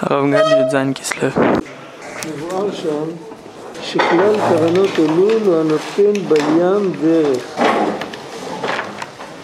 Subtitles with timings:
[0.00, 1.28] הרב גד י"ז כסלו.
[2.28, 3.04] מבואר שם
[3.82, 7.58] שכלל כוונות אלול הוא הנותן בים דרך.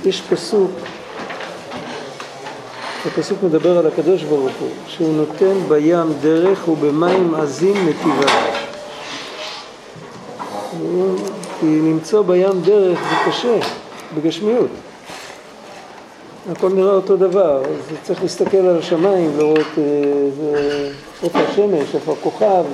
[0.05, 0.71] יש פסוק,
[3.07, 8.32] הפסוק מדבר על הקדוש ברוך הוא, שהוא נותן בים דרך ובמים עזים נתיבה.
[11.61, 13.59] כי למצוא בים דרך זה קשה,
[14.16, 14.71] בגשמיות.
[16.51, 19.83] הכל נראה אותו דבר, אז צריך להסתכל על השמיים, לראות אה,
[21.23, 22.65] איפה השמש, איפה הכוכב,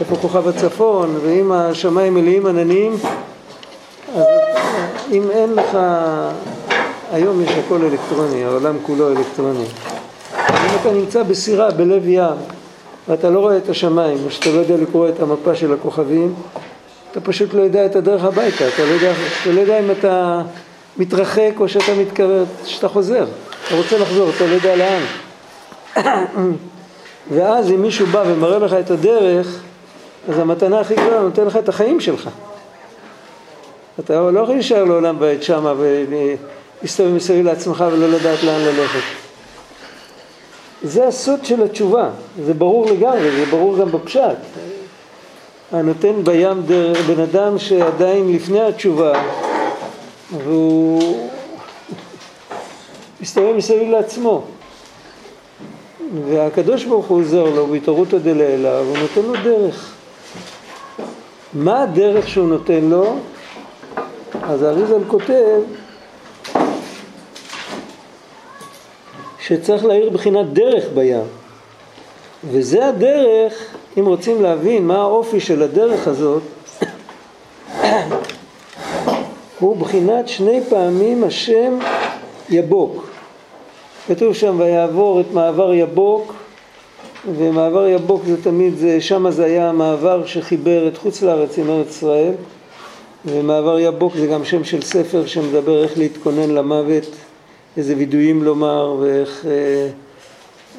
[0.00, 2.96] איפה כוכב הצפון, ואם השמיים מלאים עננים,
[4.16, 4.24] אז
[5.12, 5.78] אם אין לך,
[7.12, 9.64] היום יש הכל אלקטרוני, העולם כולו אלקטרוני.
[10.38, 12.36] אם אתה נמצא בסירה, בלב ים,
[13.08, 16.34] ואתה לא רואה את השמיים, או שאתה לא יודע לקרוא את המפה של הכוכבים,
[17.12, 20.42] אתה פשוט לא יודע את הדרך הביתה, אתה לא יודע, אתה לא יודע אם אתה
[20.96, 23.26] מתרחק או שאתה מתקרב, שאתה חוזר,
[23.66, 25.02] אתה רוצה לחזור, אתה לא יודע לאן.
[27.34, 29.60] ואז אם מישהו בא ומראה לך את הדרך,
[30.28, 32.30] אז המתנה הכי גדולה נותן לך את החיים שלך.
[34.00, 39.00] אתה לא יכול להישאר לעולם בעת שמה ולהסתובב מסביב לעצמך ולא לדעת לאן ללכת.
[40.82, 42.08] זה הסוד של התשובה,
[42.44, 44.36] זה ברור לגמרי, זה ברור גם בפשט.
[45.72, 49.22] הנותן בים דרך, בן אדם שעדיין לפני התשובה
[50.32, 51.28] והוא
[53.20, 54.42] מסתובב מסביב לעצמו.
[56.28, 59.94] והקדוש ברוך הוא עוזר לו בהתערותא דלעילא והוא נותן לו דרך.
[61.54, 63.16] מה הדרך שהוא נותן לו?
[64.42, 65.60] אז האריזל כותב
[69.40, 71.24] שצריך להאיר בחינת דרך בים.
[72.44, 76.42] וזה הדרך, אם רוצים להבין מה האופי של הדרך הזאת
[79.60, 81.78] הוא בחינת שני פעמים השם
[82.50, 83.10] יבוק.
[84.08, 86.34] כתוב שם ויעבור את מעבר יבוק
[87.34, 91.88] ומעבר יבוק זה תמיד, זה, שם זה היה המעבר שחיבר את חוץ לארץ עם ארץ
[91.88, 92.32] ישראל
[93.24, 97.06] ומעבר יבוק זה גם שם של ספר שמדבר איך להתכונן למוות,
[97.76, 99.88] איזה וידויים לומר ואיך אה,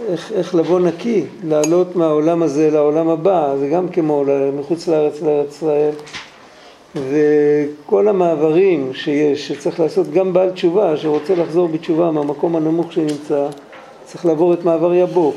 [0.10, 4.26] איך, איך לבוא נקי, לעלות מהעולם הזה לעולם הבא, זה גם כמו
[4.60, 5.92] מחוץ לארץ לארץ ישראל
[6.96, 13.48] וכל המעברים שיש, שצריך לעשות גם בעל תשובה שרוצה לחזור בתשובה מהמקום הנמוך שנמצא,
[14.06, 15.36] צריך לעבור את מעבר יבוק.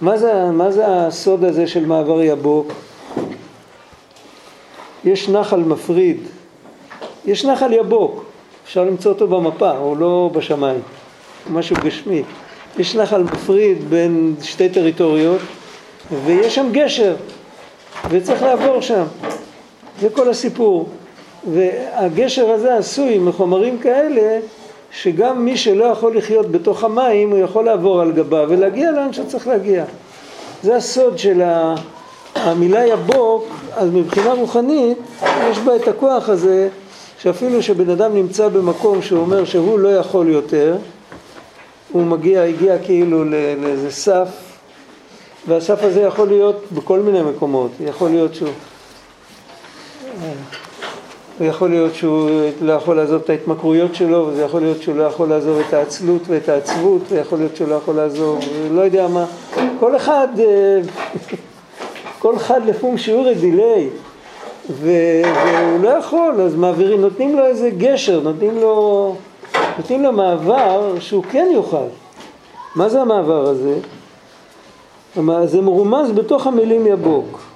[0.00, 2.72] מה זה, מה זה הסוד הזה של מעבר יבוק?
[5.04, 6.16] יש נחל מפריד,
[7.24, 8.24] יש נחל יבוק,
[8.64, 10.80] אפשר למצוא אותו במפה, הוא לא בשמיים,
[11.52, 12.22] משהו גשמי.
[12.78, 15.40] יש נחל מפריד בין שתי טריטוריות
[16.24, 17.14] ויש שם גשר
[18.10, 19.04] וצריך לעבור שם.
[20.02, 20.88] זה כל הסיפור.
[21.52, 24.40] והגשר הזה עשוי מחומרים כאלה
[24.92, 29.48] שגם מי שלא יכול לחיות בתוך המים הוא יכול לעבור על גביו ולהגיע לאן שצריך
[29.48, 29.84] להגיע.
[30.62, 31.42] זה הסוד של
[32.34, 33.44] המילה יבוק,
[33.76, 34.98] אז מבחינה רוחנית
[35.50, 36.68] יש בה את הכוח הזה
[37.18, 40.76] שאפילו שבן אדם נמצא במקום שהוא אומר שהוא לא יכול יותר
[41.92, 44.28] הוא מגיע, הגיע כאילו לאיזה סף
[45.48, 48.48] והסף הזה יכול להיות בכל מיני מקומות, יכול להיות שהוא
[51.40, 52.30] יכול להיות שהוא
[52.60, 56.22] לא יכול לעזוב את ההתמכרויות שלו, וזה יכול להיות שהוא לא יכול לעזוב את העצלות
[56.26, 58.40] ואת העצבות, ויכול להיות שהוא לא יכול לעזוב,
[58.70, 59.24] לא יודע מה.
[59.80, 60.28] כל אחד,
[62.18, 63.88] כל אחד לפום שיעורי דיליי,
[64.70, 69.16] והוא לא יכול, אז מעבירים, נותנים לו איזה גשר, נותנים לו,
[69.78, 71.86] נותנים לו מעבר שהוא כן יוכל.
[72.76, 73.74] מה זה המעבר הזה?
[75.44, 77.51] זה מרומז בתוך המילים יבוק.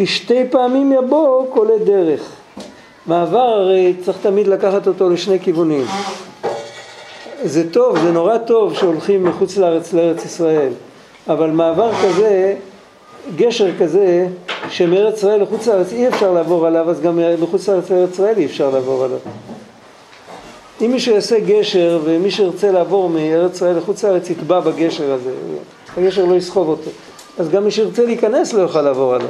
[0.00, 2.20] כי שתי פעמים יבוק עולה דרך.
[3.06, 5.84] מעבר הרי צריך תמיד לקחת אותו לשני כיוונים.
[7.44, 10.72] זה טוב, זה נורא טוב שהולכים מחוץ לארץ לארץ ישראל,
[11.28, 12.54] אבל מעבר כזה,
[13.36, 14.26] גשר כזה,
[14.70, 18.44] שמארץ ישראל לחוץ לארץ אי אפשר לעבור עליו, אז גם מחוץ לארץ לארץ ישראל אי
[18.44, 19.18] אפשר לעבור עליו.
[20.80, 25.30] אם מישהו יעשה גשר ומי שירצה לעבור מארץ ישראל לחוץ לארץ יטבע בגשר הזה,
[25.96, 26.90] הגשר לא יסחוב אותו,
[27.38, 29.28] אז גם מי שירצה להיכנס לא יוכל לעבור עליו.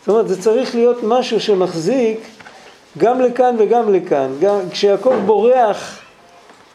[0.00, 2.20] זאת אומרת, זה צריך להיות משהו שמחזיק
[2.98, 4.28] גם לכאן וגם לכאן.
[4.40, 5.98] גם, כשיעקב בורח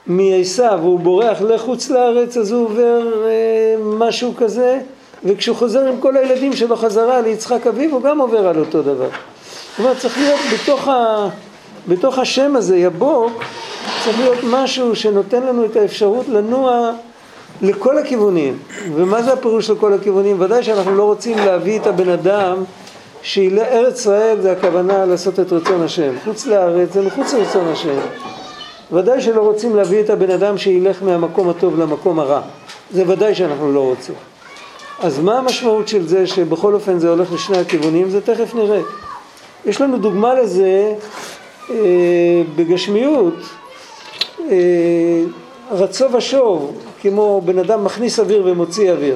[0.08, 4.80] מעשיו, הוא בורח לחוץ לארץ, אז הוא עובר אה, משהו כזה,
[5.24, 9.10] וכשהוא חוזר עם כל הילדים שלו חזרה ליצחק אביו, הוא גם עובר על אותו דבר.
[9.10, 11.28] זאת אומרת, צריך להיות בתוך, ה,
[11.88, 13.44] בתוך השם הזה, יבוק,
[14.04, 16.92] צריך להיות משהו שנותן לנו את האפשרות לנוע
[17.62, 18.58] לכל הכיוונים.
[18.96, 20.42] ומה זה הפירוש לכל הכיוונים?
[20.42, 22.64] ודאי שאנחנו לא רוצים להביא את הבן אדם
[23.24, 28.00] שארץ ישראל זה הכוונה לעשות את רצון השם, חוץ לארץ זה מחוץ לרצון השם.
[28.92, 32.42] ודאי שלא רוצים להביא את הבן אדם שילך מהמקום הטוב למקום הרע,
[32.92, 34.16] זה ודאי שאנחנו לא רוצים.
[35.00, 38.10] אז מה המשמעות של זה שבכל אופן זה הולך לשני הכיוונים?
[38.10, 38.82] זה תכף נראה.
[39.66, 40.94] יש לנו דוגמה לזה
[41.70, 41.76] אה,
[42.56, 43.34] בגשמיות,
[44.50, 45.24] אה,
[45.72, 49.16] רצו ושוב, כמו בן אדם מכניס אוויר ומוציא אוויר.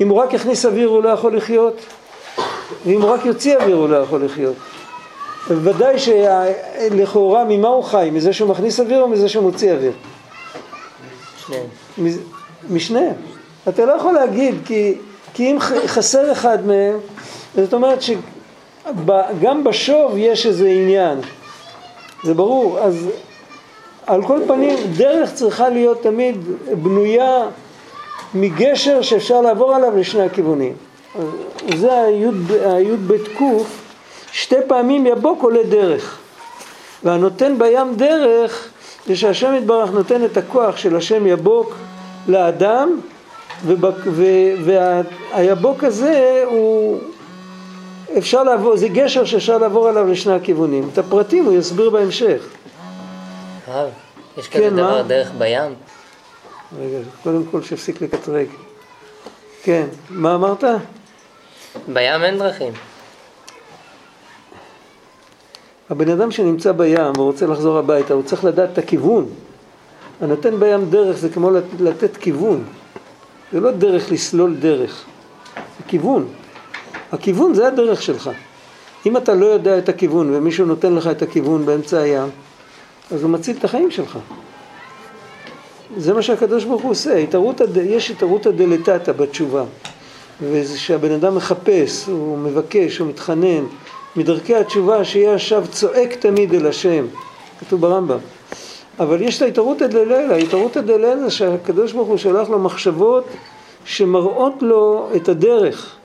[0.00, 1.74] אם הוא רק יכניס אוויר הוא לא יכול לחיות,
[2.86, 4.54] ואם רק יוציא אוויר הוא לא יכול לחיות.
[5.48, 8.10] בוודאי שלכאורה ממה הוא חי?
[8.12, 9.92] מזה שהוא מכניס אוויר או מזה שהוא מוציא אוויר?
[11.46, 11.66] שניהם.
[12.70, 13.14] משניהם.
[13.68, 14.94] אתה לא יכול להגיד כי,
[15.34, 16.98] כי אם חסר אחד מהם,
[17.56, 21.18] זאת אומרת שגם בשוב יש איזה עניין,
[22.24, 23.08] זה ברור, אז
[24.06, 26.36] על כל פנים דרך צריכה להיות תמיד
[26.82, 27.42] בנויה
[28.34, 30.72] מגשר שאפשר לעבור עליו לשני הכיוונים.
[31.76, 32.02] זה
[32.64, 33.80] היוד בית קוף,
[34.32, 36.18] שתי פעמים יבוק עולה דרך.
[37.04, 38.68] והנותן בים דרך
[39.06, 41.74] זה שהשם יתברך נותן את הכוח של השם יבוק
[42.28, 43.00] לאדם
[45.34, 46.98] והיבוק הזה הוא
[48.18, 50.88] אפשר לעבור, זה גשר שאפשר לעבור עליו לשני הכיוונים.
[50.92, 52.46] את הפרטים הוא יסביר בהמשך.
[53.66, 53.90] הרב,
[54.38, 55.02] יש כזה כן, דבר מה?
[55.02, 55.74] דרך בים?
[56.80, 58.46] רגע, קודם כל שיפסיק לקטרג.
[59.62, 60.64] כן, מה אמרת?
[61.88, 62.72] בים אין דרכים.
[65.90, 69.26] הבן אדם שנמצא בים ורוצה לחזור הביתה, הוא צריך לדעת את הכיוון.
[70.20, 71.50] הנותן בים דרך זה כמו
[71.80, 72.64] לתת כיוון.
[73.52, 75.04] זה לא דרך לסלול דרך,
[75.56, 76.28] זה כיוון.
[77.12, 78.30] הכיוון זה הדרך שלך.
[79.06, 82.28] אם אתה לא יודע את הכיוון ומישהו נותן לך את הכיוון באמצע הים,
[83.12, 84.18] אז הוא מציל את החיים שלך.
[85.96, 89.64] זה מה שהקדוש ברוך הוא עושה, התערות, יש התערותא דלתתא בתשובה.
[90.42, 93.64] ושהבן אדם מחפש, הוא מבקש, הוא מתחנן,
[94.16, 97.06] מדרכי התשובה שיהיה עכשיו צועק תמיד אל השם,
[97.60, 98.18] כתוב ברמב"ם.
[99.00, 103.24] אבל יש את ההתערותא דלילה, ההתערותא דלילה שהקדוש ברוך הוא שולח לו מחשבות
[103.84, 105.96] שמראות לו את הדרך.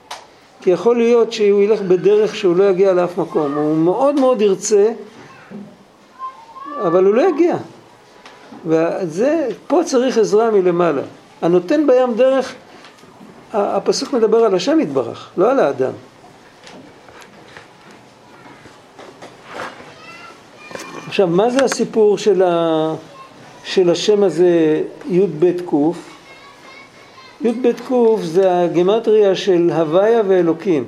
[0.62, 3.54] כי יכול להיות שהוא ילך בדרך שהוא לא יגיע לאף מקום.
[3.54, 4.92] הוא מאוד מאוד ירצה,
[6.81, 7.58] אבל הוא לא יגיע.
[8.66, 11.02] וזה, פה צריך עזרה מלמעלה.
[11.42, 12.54] הנותן בים דרך,
[13.53, 15.92] הפסוק מדבר על השם יתברך, לא על האדם.
[21.07, 22.94] עכשיו, מה זה הסיפור של, ה,
[23.63, 25.71] של השם הזה י"ב ק?
[27.42, 30.83] י"ב ק זה הגמטריה של הוויה ואלוקים.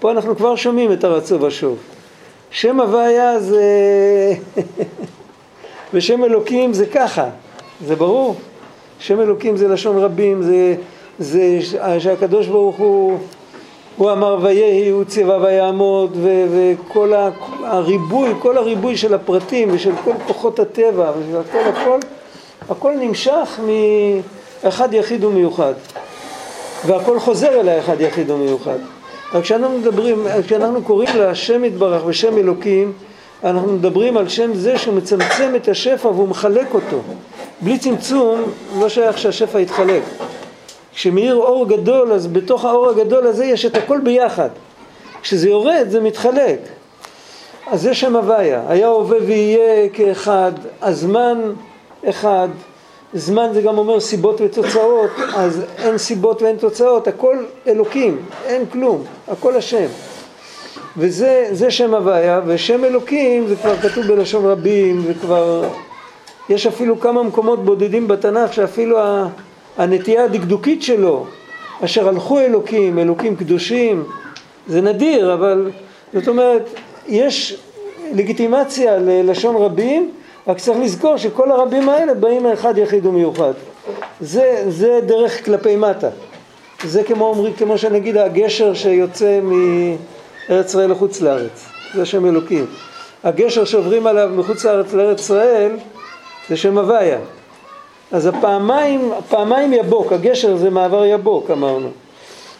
[0.00, 1.78] פה אנחנו כבר שומעים את הרצו ושוב.
[2.50, 3.64] שם הוויה זה...
[5.94, 7.28] ושם אלוקים זה ככה,
[7.86, 8.36] זה ברור.
[8.98, 10.74] שם אלוקים זה לשון רבים, זה,
[11.20, 11.58] זה
[11.98, 13.18] שהקדוש ברוך הוא
[13.96, 17.12] הוא אמר ויהי הוא ציווה ויעמוד וכל
[17.64, 21.98] הריבוי, כל הריבוי של הפרטים ושל כל כוחות הטבע ושל הכל הכל,
[22.68, 23.60] הכל נמשך
[24.64, 25.74] מאחד יחיד ומיוחד
[26.86, 28.78] והכל חוזר אל האחד יחיד ומיוחד.
[29.34, 32.92] רק כשאנחנו מדברים, כשאנחנו קוראים להשם יתברך ושם אלוקים
[33.44, 37.00] אנחנו מדברים על שם זה שהוא מצמצם את השפע והוא מחלק אותו.
[37.60, 38.42] בלי צמצום
[38.78, 40.02] לא שייך שהשפע יתחלק.
[40.94, 44.48] כשמאיר אור גדול, אז בתוך האור הגדול הזה יש את הכל ביחד.
[45.22, 46.58] כשזה יורד זה מתחלק.
[47.66, 50.52] אז זה שם הוויה, היה הווה ויהיה כאחד,
[50.82, 51.52] הזמן
[52.08, 52.48] אחד,
[53.14, 59.04] זמן זה גם אומר סיבות ותוצאות, אז אין סיבות ואין תוצאות, הכל אלוקים, אין כלום,
[59.28, 59.86] הכל השם.
[60.96, 65.64] וזה שם הוויה, ושם אלוקים זה כבר כתוב בלשון רבים, וכבר
[66.48, 68.98] יש אפילו כמה מקומות בודדים בתנ"ך שאפילו
[69.76, 71.26] הנטייה הדקדוקית שלו,
[71.84, 74.04] אשר הלכו אלוקים, אלוקים קדושים,
[74.66, 75.70] זה נדיר, אבל
[76.14, 76.70] זאת אומרת,
[77.08, 77.56] יש
[78.14, 80.10] לגיטימציה ללשון רבים,
[80.46, 83.52] רק צריך לזכור שכל הרבים האלה באים מאחד יחיד ומיוחד.
[84.20, 86.08] זה, זה דרך כלפי מטה.
[86.84, 92.66] זה כמו, אומרים, כמו שנגיד הגשר שיוצא מארץ ישראל לחוץ לארץ, זה שם אלוקים.
[93.24, 95.76] הגשר שעוברים עליו מחוץ לארץ לארץ ישראל
[96.48, 97.18] זה שם הוויה.
[98.12, 101.88] אז הפעמיים, הפעמיים יבוק, הגשר זה מעבר יבוק אמרנו.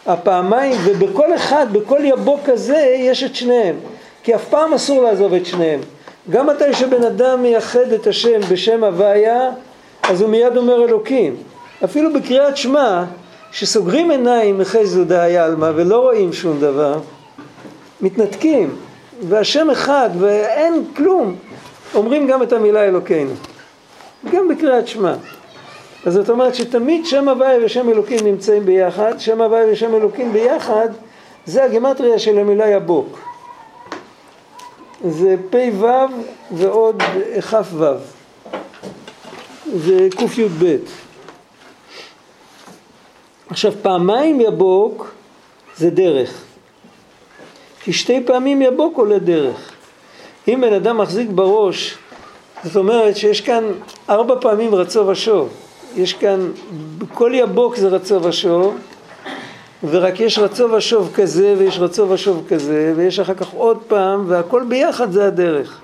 [0.06, 3.76] הפעמיים, ובכל אחד, בכל יבוק כזה יש את שניהם.
[4.22, 5.80] כי אף פעם אסור לעזוב את שניהם.
[6.30, 9.50] גם מתי שבן אדם מייחד את השם בשם הוויה,
[10.02, 11.36] אז הוא מיד אומר אלוקים.
[11.84, 13.04] אפילו בקריאת שמע,
[13.52, 16.98] שסוגרים עיניים מחזו דאי עלמא ולא רואים שום דבר,
[18.00, 18.76] מתנתקים,
[19.28, 21.36] והשם אחד ואין כלום,
[21.94, 23.32] אומרים גם את המילה אלוקינו.
[24.32, 25.14] גם בקריאת שמע.
[26.06, 30.88] אז זאת אומרת שתמיד שם הוויה ושם אלוקים נמצאים ביחד, שם הוויה ושם אלוקים ביחד
[31.46, 33.18] זה הגימטריה של המילה יבוק.
[35.04, 35.86] זה פ"ו
[36.52, 37.02] ועוד
[37.50, 37.84] כ"ו.
[39.74, 40.76] זה קי"ב.
[43.50, 45.10] עכשיו פעמיים יבוק
[45.76, 46.44] זה דרך.
[47.82, 49.72] כי שתי פעמים יבוק עולה דרך.
[50.48, 51.98] אם בן אדם מחזיק בראש,
[52.64, 53.64] זאת אומרת שיש כאן
[54.10, 55.69] ארבע פעמים רצו ושוב.
[55.96, 56.50] יש כאן,
[57.14, 58.76] כל יבוק זה רצו ושוב,
[59.84, 64.64] ורק יש רצו ושוב כזה, ויש רצו ושוב כזה, ויש אחר כך עוד פעם, והכל
[64.68, 65.80] ביחד זה הדרך.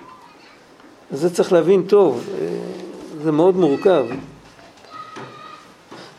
[1.13, 2.25] אז זה צריך להבין טוב,
[3.23, 4.05] זה מאוד מורכב.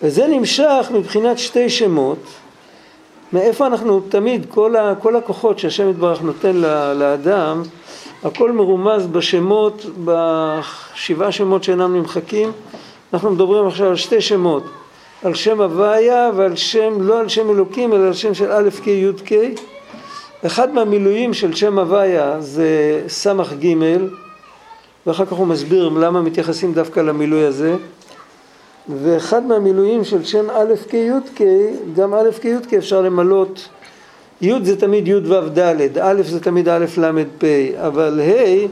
[0.02, 2.20] וזה נמשך מבחינת שתי שמות,
[3.34, 6.56] מאיפה אנחנו תמיד, כל, ה, כל הכוחות שהשם יתברך נותן
[6.96, 7.62] לאדם,
[8.24, 12.52] הכל מרומז בשמות, בשבעה שמות שאינם נמחקים.
[13.14, 14.64] אנחנו מדברים עכשיו על שתי שמות,
[15.24, 18.88] על שם הוויה ועל שם, לא על שם אלוקים, אלא על שם של א' ק'
[18.88, 19.32] י' ק'.
[20.46, 23.76] אחד מהמילואים של שם הוויה זה סמ"ך ג',
[25.08, 27.76] ואחר כך הוא מסביר למה מתייחסים דווקא למילוי הזה.
[29.04, 31.42] ואחד מהמילואים של שם א' כ' י' כ',
[31.96, 33.70] גם א' כ' י' כ' אפשר למלות,
[34.42, 37.46] י' זה תמיד י' ו' ד', א' זה תמיד א' ל' פ',
[37.78, 38.68] אבל ה'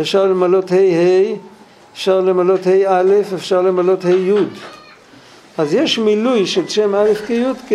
[0.00, 1.53] אפשר למלות ה' ה',
[1.94, 4.08] אפשר למלות ה' אפשר למלות ה'.
[5.58, 7.74] אז יש מילוי של שם א' כ' י' כ',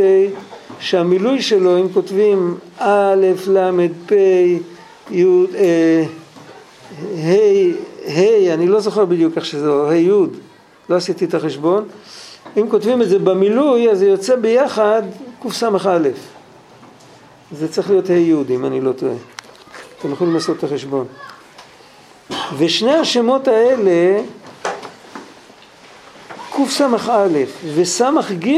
[0.79, 4.11] שהמילוי שלו, אם כותבים א' ל' פ'
[5.11, 6.03] י' אה,
[7.17, 7.29] ה'
[8.07, 10.11] ה', אני לא זוכר בדיוק איך שזה, ה' י'
[10.89, 11.85] לא עשיתי את החשבון.
[12.57, 15.01] אם כותבים את זה במילוי, אז זה יוצא ביחד
[15.43, 15.99] קס"א.
[17.51, 19.15] זה צריך להיות ה' י' אם אני לא טועה.
[19.99, 21.05] אתם יכולים לעשות את החשבון.
[22.58, 24.22] ושני השמות האלה,
[26.51, 26.88] קס"א
[27.75, 28.50] וס"ג,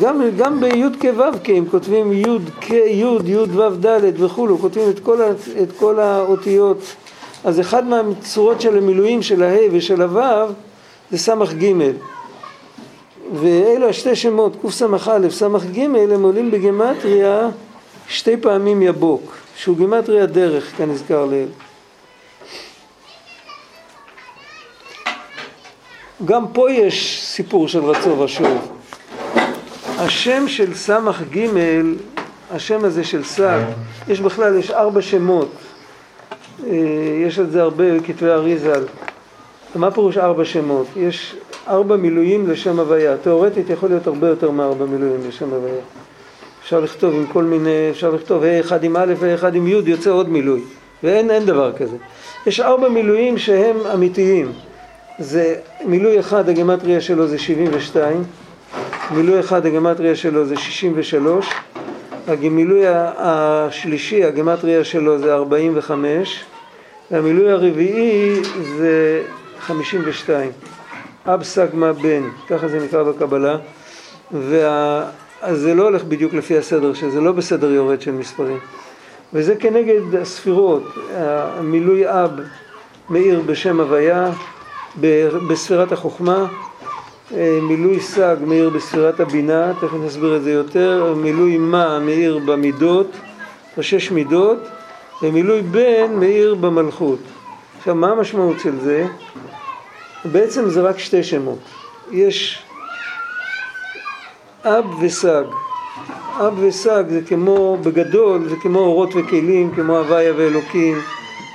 [0.00, 2.24] גם, גם בי' כו' כ', אם כותבים י'
[2.60, 5.22] כ', י', י' ו' ד' וכולו, כותבים את כל,
[5.62, 6.78] את כל האותיות.
[7.44, 10.52] אז אחד מהצורות של המילואים של הה' ושל הו'
[11.10, 11.72] זה ס"ג.
[13.32, 15.78] ואלו השתי שמות קס"א, ס"ג
[16.12, 17.48] הם עולים בגמטריה
[18.08, 21.48] שתי פעמים יבוק שהוא גמטריה דרך כנזכר לעיל
[26.24, 28.72] גם פה יש סיפור של רצו ושוב
[29.98, 31.48] השם של ס"ג
[32.50, 33.60] השם הזה של ס"ג
[34.08, 35.48] יש בכלל, יש ארבע שמות
[36.66, 36.76] אה,
[37.26, 38.84] יש על זה הרבה כתבי אריזל.
[39.74, 40.86] מה פירוש ארבע שמות?
[40.96, 41.36] יש
[41.68, 43.16] ארבע מילואים לשם הוויה.
[43.16, 45.82] תאורטית יכול להיות הרבה יותר מארבע מילואים לשם הוויה.
[46.62, 50.10] אפשר לכתוב עם כל מיני, אפשר לכתוב ה' אחד עם א' וה' עם י' יוצא
[50.10, 50.60] עוד מילוי.
[51.02, 51.96] ואין דבר כזה.
[52.46, 54.52] יש ארבע מילואים שהם אמיתיים.
[55.18, 58.24] זה מילוי אחד, הגמטריה שלו זה 72,
[59.10, 61.46] מילוי אחד, הגמטריה שלו זה 63,
[62.26, 66.44] המילוי השלישי, הגמטריה שלו זה 45,
[67.10, 68.40] והמילוי הרביעי
[68.76, 69.22] זה
[69.60, 70.50] 52.
[71.26, 73.56] אב סגמה בן, ככה זה נקרא בקבלה,
[74.32, 75.04] וה...
[75.42, 78.58] אז זה לא הולך בדיוק לפי הסדר, שזה לא בסדר יורד של מספרים.
[79.32, 82.30] וזה כנגד הספירות, המילוי אב
[83.10, 84.30] מאיר בשם הוויה,
[85.48, 86.46] בספירת החוכמה,
[87.34, 93.10] אה, מילוי סג מאיר בספירת הבינה, תכף נסביר את זה יותר, מילוי מה מאיר במידות,
[93.78, 94.58] בשש מידות,
[95.22, 97.18] ומילוי בן מאיר במלכות.
[97.78, 99.06] עכשיו מה המשמעות של זה?
[100.24, 101.58] בעצם זה רק שתי שמות.
[102.10, 102.62] יש
[104.64, 105.44] אב וסג.
[106.40, 110.98] אב וסג זה כמו, בגדול, זה כמו אורות וכלים, כמו הוויה ואלוקים,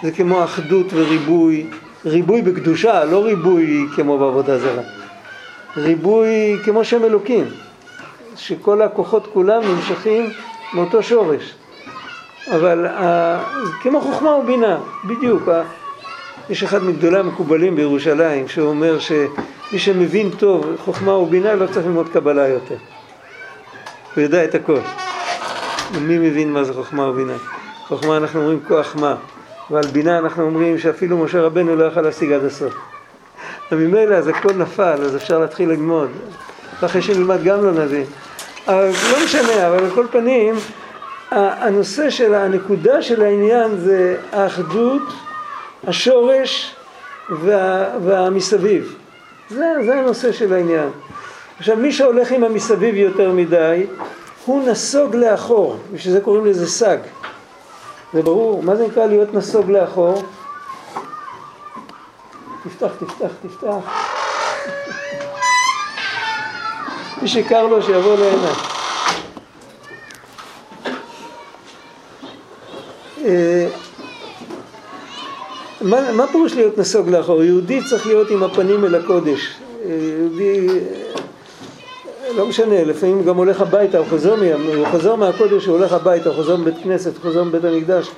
[0.04, 1.66] זה כמו אחדות וריבוי,
[2.06, 4.84] ריבוי בקדושה, לא ריבוי כמו בעבודה זרה.
[5.78, 7.46] ריבוי כמו שם אלוקים,
[8.36, 10.30] שכל הכוחות כולם נמשכים
[10.74, 11.54] מאותו שורש.
[12.52, 13.44] אבל ה...
[13.82, 15.48] כמו חוכמה ובינה, בדיוק.
[15.48, 15.64] ה...
[16.50, 22.48] יש אחד מגדולי המקובלים בירושלים שאומר שמי שמבין טוב חוכמה ובינה לא צריך ללמוד קבלה
[22.48, 22.76] יותר.
[24.16, 24.80] הוא יודע את הכל.
[26.02, 27.34] מי מבין מה זה חוכמה ובינה?
[27.88, 29.16] חוכמה אנחנו אומרים כוח מה,
[29.70, 32.74] ועל בינה אנחנו אומרים שאפילו משה רבנו לא יכל להשיג עד הסוף.
[33.72, 36.10] וממילא אז הכל נפל, אז אפשר להתחיל ללמוד.
[36.82, 38.06] אחרי שנלמד גם לא נבין.
[38.68, 40.56] אבל לא משנה, אבל על כל פנים,
[41.32, 45.02] הנושא של הנקודה של העניין זה האחדות,
[45.88, 46.76] השורש
[47.30, 48.96] וה, והמסביב.
[49.50, 50.90] זה, זה הנושא של העניין.
[51.60, 53.86] עכשיו מי שהולך עם המסביב יותר מדי,
[54.46, 56.98] הוא נסוג לאחור, בשביל זה קוראים לזה סג.
[58.14, 60.24] זה ברור, מה זה נקרא להיות נסוג לאחור?
[62.64, 64.14] תפתח, תפתח, תפתח.
[67.22, 68.54] מי שקר לו שיבוא לעיניי.
[73.26, 73.68] אה,
[75.82, 77.44] מה, מה פירוש להיות נסוג לאחור?
[77.44, 79.58] יהודי צריך להיות עם הפנים אל הקודש.
[79.86, 80.68] יהודי
[82.32, 86.30] לא משנה, לפעמים גם הולך הביתה, הוא חוזר, מה, הוא חוזר מהקודש, הוא הולך הביתה,
[86.30, 88.10] הוא חוזר מבית כנסת, הוא חוזר מבית המקדש,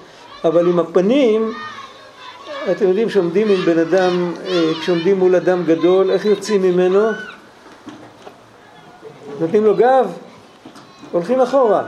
[0.44, 1.54] אבל עם הפנים,
[2.72, 7.10] אתם יודעים שעומדים עם בן אדם, אה, כשעומדים מול אדם גדול, איך יוצאים ממנו?
[9.40, 10.12] נותנים לו גב,
[11.12, 11.84] הולכים אחורה.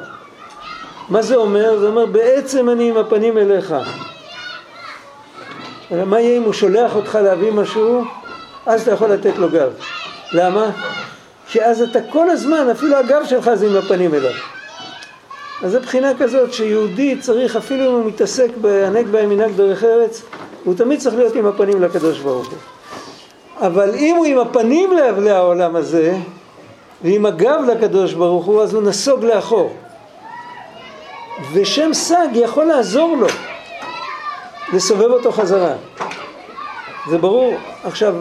[1.10, 1.80] מה זה אומר?
[1.80, 3.76] זה אומר בעצם אני עם הפנים אליך.
[5.92, 8.04] מה יהיה אם הוא שולח אותך להביא משהו?
[8.66, 9.72] אז אתה יכול לתת לו גב.
[10.34, 10.70] למה?
[11.50, 14.32] כי אז אתה כל הזמן, אפילו הגב שלך זה עם הפנים אליו.
[15.64, 20.22] אז זו בחינה כזאת שיהודי צריך, אפילו אם הוא מתעסק בהנהג בהם מנהג דרך ארץ,
[20.64, 22.58] הוא תמיד צריך להיות עם הפנים לקדוש ברוך הוא.
[23.68, 26.18] אבל אם הוא עם הפנים לאבלי העולם הזה,
[27.04, 29.74] ועם הגב לקדוש ברוך הוא, אז הוא נסוג לאחור.
[31.54, 33.28] ושם סג יכול לעזור לו
[34.74, 35.74] לסובב אותו חזרה.
[37.10, 37.58] זה ברור.
[37.84, 38.16] עכשיו,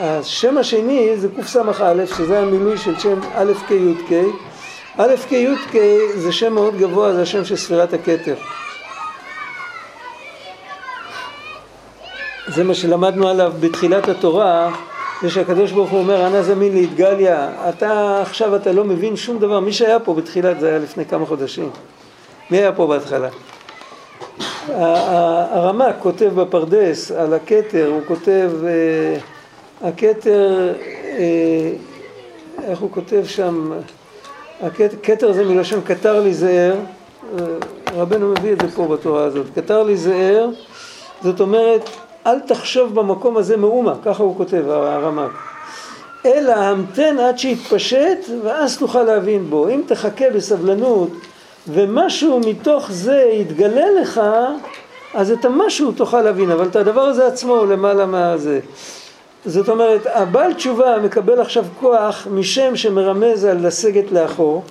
[0.00, 4.12] השם השני זה קס"א, שזה המילוי של שם א' כ' י' כ'.
[4.98, 5.76] א' כ' י' כ'
[6.14, 8.34] זה שם מאוד גבוה, זה השם של ספירת הכתר.
[12.48, 14.70] זה מה שלמדנו עליו בתחילת התורה,
[15.22, 19.60] זה שהקדוש ברוך הוא אומר, אנא זמין להתגליה, אתה עכשיו אתה לא מבין שום דבר,
[19.60, 21.70] מי שהיה פה בתחילת זה היה לפני כמה חודשים.
[22.50, 23.28] מי היה פה בהתחלה?
[24.68, 29.18] הרמ"ק כותב בפרדס על הכתר, הוא כותב, אה,
[29.88, 30.72] הכתר,
[31.18, 31.72] אה,
[32.64, 33.72] איך הוא כותב שם,
[34.62, 36.74] הכתר זה מלשון קטר לי זהר,
[37.38, 37.44] אה,
[37.96, 40.48] רבנו מביא את זה פה בתורה הזאת, קטר לי זהר,
[41.22, 41.90] זאת אומרת,
[42.26, 45.30] אל תחשוב במקום הזה מאומה, ככה הוא כותב הרמ"ק,
[46.24, 51.10] אלא המתן עד שיתפשט ואז תוכל להבין בו, אם תחכה בסבלנות
[51.68, 54.20] ומשהו מתוך זה יתגלה לך,
[55.14, 58.60] אז את המשהו תוכל להבין, אבל את הדבר הזה עצמו הוא למעלה מהזה.
[59.44, 64.62] זאת אומרת, הבעל תשובה מקבל עכשיו כוח משם שמרמז על לסגת לאחור,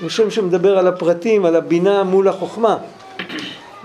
[0.00, 2.76] משם שמדבר על הפרטים, על הבינה מול החוכמה,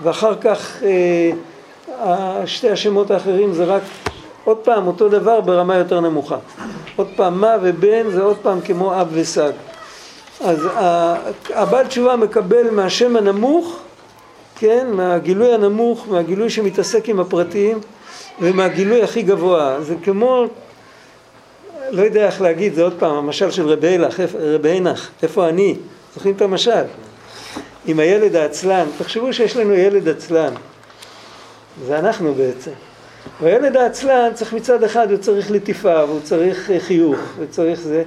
[0.02, 3.82] ואחר כך אה, שתי השמות האחרים זה רק
[4.44, 6.36] עוד פעם אותו דבר ברמה יותר נמוכה.
[6.96, 9.52] עוד פעם מה ובן זה עוד פעם כמו אב וסג.
[10.40, 10.68] אז
[11.54, 13.78] הבעל תשובה מקבל מהשם הנמוך,
[14.58, 17.80] כן, מהגילוי הנמוך, מהגילוי שמתעסק עם הפרטים
[18.40, 19.76] ומהגילוי הכי גבוה.
[19.80, 20.44] זה כמו,
[21.90, 25.76] לא יודע איך להגיד, זה עוד פעם המשל של רבי הילך, רבי הינך, איפה אני?
[26.14, 26.84] זוכרים את המשל?
[27.86, 30.54] עם הילד העצלן, תחשבו שיש לנו ילד עצלן,
[31.86, 32.70] זה אנחנו בעצם.
[33.42, 38.04] והילד העצלן צריך מצד אחד, הוא צריך לטיפה, והוא צריך חיוך, וצריך זה.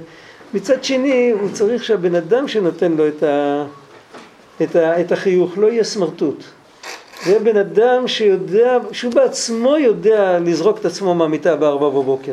[0.54, 3.64] מצד שני, הוא צריך שהבן אדם שנותן לו את, ה,
[4.62, 6.44] את, ה, את החיוך לא יהיה סמרטוט.
[7.24, 12.32] זה בן אדם שיודע, שהוא בעצמו יודע לזרוק את עצמו מהמיטה בארבע בבוקר.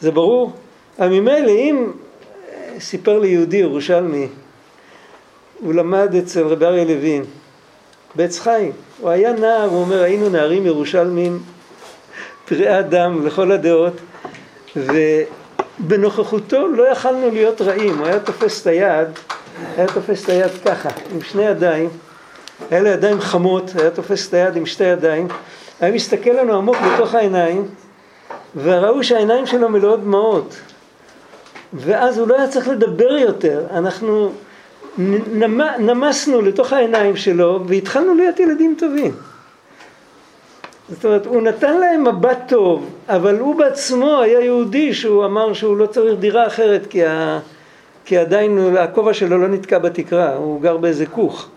[0.00, 0.52] זה ברור?
[0.98, 1.92] ממילא אם,
[2.78, 4.28] סיפר לי יהודי ירושלמי,
[5.60, 7.24] הוא למד אצל רבי אריה לוין,
[8.14, 8.72] בעץ חיים.
[9.00, 11.38] הוא היה נער, הוא אומר, היינו נערים ירושלמים,
[12.44, 13.94] פראי אדם לכל הדעות,
[14.76, 14.92] ו...
[15.80, 19.08] בנוכחותו לא יכלנו להיות רעים, הוא היה תופס את היד,
[19.76, 21.88] היה תופס את היד ככה, עם שני ידיים,
[22.70, 25.28] היה לו ידיים חמות, היה תופס את היד עם שתי ידיים,
[25.80, 27.68] היה מסתכל לנו עמוק בתוך העיניים,
[28.56, 30.56] וראו שהעיניים שלו מלאות דמעות.
[31.72, 34.32] ואז הוא לא היה צריך לדבר יותר, אנחנו
[35.78, 39.12] נמסנו לתוך העיניים שלו והתחלנו להיות ילדים טובים.
[40.90, 45.76] זאת אומרת, הוא נתן להם מבט טוב, אבל הוא בעצמו היה יהודי שהוא אמר שהוא
[45.76, 47.38] לא צריך דירה אחרת כי, ה...
[48.04, 51.48] כי עדיין הכובע שלו לא נתקע בתקרה, הוא גר באיזה כוך.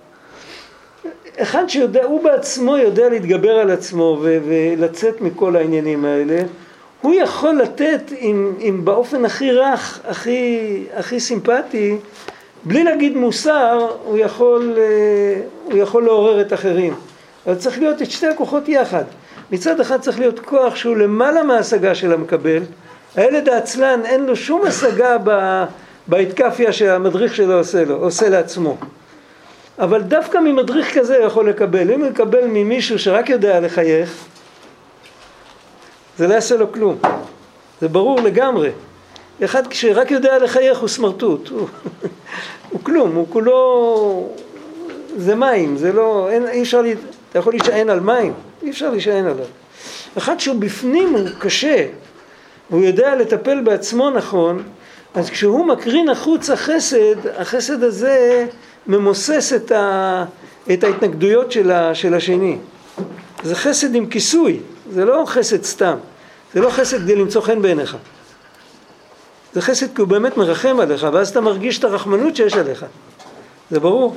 [1.37, 6.43] אחד שיודע, הוא בעצמו יודע להתגבר על עצמו ו- ולצאת מכל העניינים האלה,
[7.01, 11.97] הוא יכול לתת עם, עם באופן הכי רך, הכי, הכי סימפטי,
[12.63, 16.93] בלי להגיד מוסר, הוא יכול, אה, הוא יכול לעורר את אחרים.
[17.47, 19.03] אבל צריך להיות את שתי הכוחות יחד.
[19.51, 22.63] מצד אחד צריך להיות כוח שהוא למעלה מההשגה של המקבל,
[23.15, 25.17] הילד העצלן אין לו שום השגה
[26.07, 28.77] בהתקפיה שהמדריך שלו עושה לו, עושה לעצמו.
[29.79, 31.91] אבל דווקא ממדריך כזה הוא יכול לקבל.
[31.91, 34.25] אם הוא יקבל ממישהו שרק יודע לחייך,
[36.17, 36.97] זה לא יעשה לו כלום.
[37.81, 38.69] זה ברור לגמרי.
[39.43, 41.67] אחד שרק יודע לחייך הוא סמרטוט, הוא,
[42.71, 44.29] הוא כלום, הוא כולו,
[45.17, 46.81] זה מים, זה לא, אין, אי אפשר,
[47.29, 48.33] אתה יכול להישען על מים.
[48.63, 49.45] אי אפשר להישען עליו.
[50.17, 51.85] אחד שהוא בפנים הוא קשה,
[52.69, 54.63] הוא יודע לטפל בעצמו נכון,
[55.13, 58.47] אז כשהוא מקרין החוצה חסד, החסד הזה
[58.87, 60.25] ממוסס את, ה,
[60.73, 62.57] את ההתנגדויות של, ה, של השני.
[63.43, 64.59] זה חסד עם כיסוי,
[64.91, 65.97] זה לא חסד סתם,
[66.53, 67.97] זה לא חסד כדי למצוא חן בעיניך.
[69.53, 72.85] זה חסד כי הוא באמת מרחם עליך, ואז אתה מרגיש את הרחמנות שיש עליך.
[73.71, 74.15] זה ברור?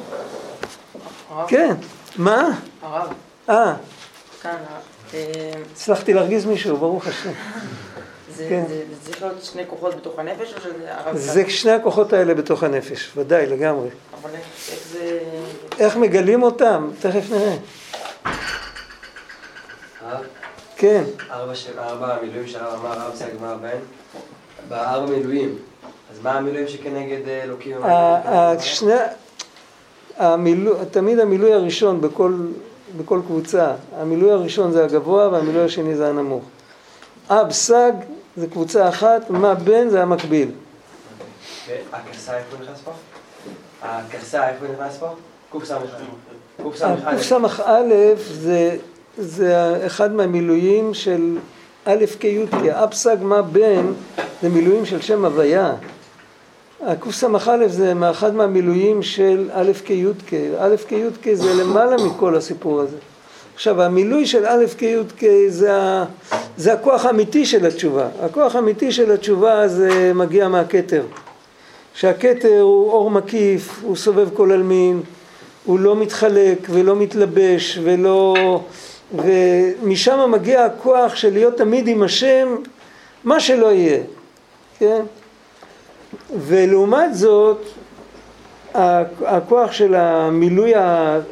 [1.30, 1.48] הרב?
[1.48, 1.74] כן.
[2.16, 2.48] מה?
[2.82, 3.08] הרב,
[3.50, 3.74] אה,
[4.44, 4.56] כאן,
[5.14, 5.20] אה,
[5.72, 7.30] הצלחתי להרגיז מישהו, ברוך השם.
[8.36, 8.64] זה כן.
[8.68, 11.16] זה- זה צריך להיות שני כוחות בתוך הנפש או שזה הרב?
[11.16, 13.88] זה שני הכוחות האלה בתוך הנפש, ודאי, לגמרי.
[14.22, 15.18] אבל איך איך זה...
[15.78, 16.90] איך מגלים אותם?
[17.00, 17.56] תכף נראה.
[20.06, 20.20] הרב,
[20.76, 21.04] כן.
[21.30, 23.78] ארבע של- ארבע המילואים שהרב אמר, הרב סג מה הבן?
[24.68, 25.58] בארבע מילואים.
[26.12, 27.84] אז מה המילואים שכנגד אה, אלוקים?
[27.84, 27.88] ה-
[28.50, 28.92] ה- שני,
[30.16, 32.32] המילוא, תמיד המילוי הראשון בכל,
[32.96, 36.44] בכל קבוצה, המילוי הראשון זה הגבוה והמילוי השני זה הנמוך.
[37.30, 37.92] אב סג
[38.36, 40.50] זה קבוצה אחת, מה בן זה המקביל.
[41.68, 42.90] והקסה איפה נכנס פה?
[43.82, 45.08] הקסה איפה נכנס פה?
[45.58, 45.78] קס"א.
[46.70, 47.16] קס"א.
[47.16, 47.82] קס"א
[48.16, 48.76] זה,
[49.18, 51.38] זה אחד מהמילואים של
[51.84, 53.86] א' כ' י' כ', אב סג מה בן
[54.42, 55.74] זה מילואים של שם הוויה.
[56.86, 61.96] הקס"א זה מאחד מהמילואים של א' כ' י' כ', א' כ' י' כ' זה למעלה
[61.96, 62.96] מכל הסיפור הזה.
[63.54, 65.72] עכשיו המילוי של א' כ' י' כ' זה,
[66.56, 68.08] זה הכוח האמיתי של התשובה.
[68.22, 71.02] הכוח האמיתי של התשובה זה מגיע מהכתר.
[71.94, 75.00] שהכתר הוא אור מקיף, הוא סובב כל עלמין,
[75.64, 78.34] הוא לא מתחלק ולא מתלבש ולא...
[79.14, 82.56] ומשם מגיע הכוח של להיות תמיד עם השם,
[83.24, 84.00] מה שלא יהיה,
[84.78, 85.02] כן?
[86.46, 87.66] ולעומת זאת,
[89.24, 90.72] הכוח של המילוי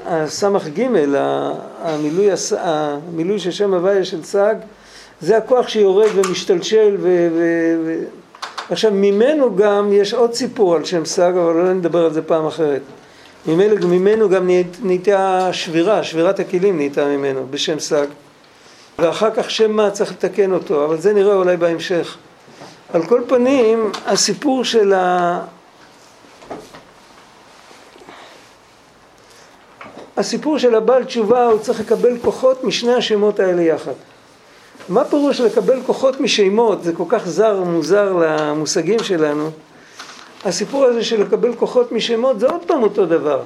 [0.07, 0.87] הסמ"ך ג',
[1.83, 4.55] המילוי, המילוי של שם הוויה של סג,
[5.21, 7.29] זה הכוח שיורד ומשתלשל ו...
[7.33, 8.05] ו, ו
[8.71, 12.47] עכשיו ממנו גם יש עוד סיפור על שם סג, אבל לא נדבר על זה פעם
[12.47, 12.81] אחרת.
[13.47, 14.51] ממנו, ממנו גם
[14.83, 18.07] נהייתה שבירה, שבירת הכלים נהייתה ממנו בשם סג.
[18.99, 22.17] ואחר כך שם מה צריך לתקן אותו, אבל זה נראה אולי בהמשך.
[22.93, 25.41] על כל פנים, הסיפור של ה...
[30.17, 33.93] הסיפור של הבעל תשובה הוא צריך לקבל כוחות משני השמות האלה יחד.
[34.89, 36.85] מה פירוש לקבל כוחות משמות?
[36.85, 39.51] זה כל כך זר, מוזר למושגים שלנו.
[40.45, 43.43] הסיפור הזה של לקבל כוחות משמות זה עוד פעם אותו דבר.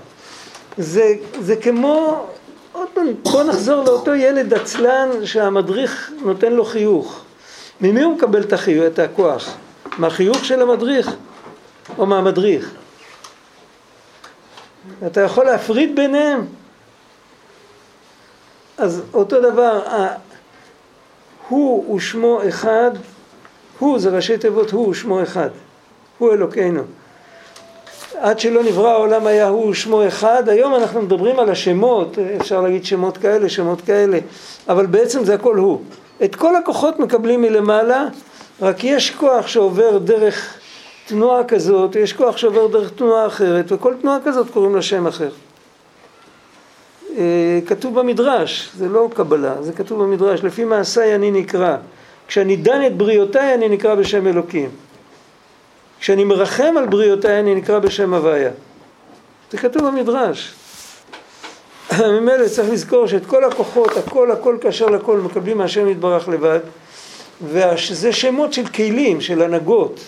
[0.78, 2.26] זה, זה כמו,
[2.72, 7.25] עוד פעם, בוא נחזור לאותו ילד עצלן שהמדריך נותן לו חיוך.
[7.80, 9.56] ממי הוא מקבל את, החיוך, את הכוח?
[9.98, 11.10] מהחיוך של המדריך
[11.98, 12.72] או מהמדריך?
[15.06, 16.46] אתה יכול להפריד ביניהם?
[18.78, 19.80] אז אותו דבר,
[21.48, 22.90] הוא ושמו אחד,
[23.78, 25.48] הוא זה ראשי תיבות הוא ושמו אחד,
[26.18, 26.82] הוא אלוקינו.
[28.14, 32.84] עד שלא נברא העולם היה הוא ושמו אחד, היום אנחנו מדברים על השמות, אפשר להגיד
[32.84, 34.18] שמות כאלה, שמות כאלה,
[34.68, 35.82] אבל בעצם זה הכל הוא.
[36.24, 38.04] את כל הכוחות מקבלים מלמעלה,
[38.62, 40.58] רק יש כוח שעובר דרך
[41.06, 45.30] תנועה כזאת, יש כוח שעובר דרך תנועה אחרת, וכל תנועה כזאת קוראים לה שם אחר.
[47.66, 51.76] כתוב במדרש, זה לא קבלה, זה כתוב במדרש, לפי מעשיי אני נקרא.
[52.28, 54.70] כשאני דן את בריאותיי אני נקרא בשם אלוקים.
[56.00, 58.50] כשאני מרחם על בריאותיי אני נקרא בשם הוויה.
[59.50, 60.54] זה כתוב במדרש.
[61.92, 66.60] ממילא צריך לזכור שאת כל הכוחות, הכל הכל כאשר לכל מקבלים מהשם יתברך לבד,
[67.42, 70.00] וזה שמות של כלים, של הנהגות.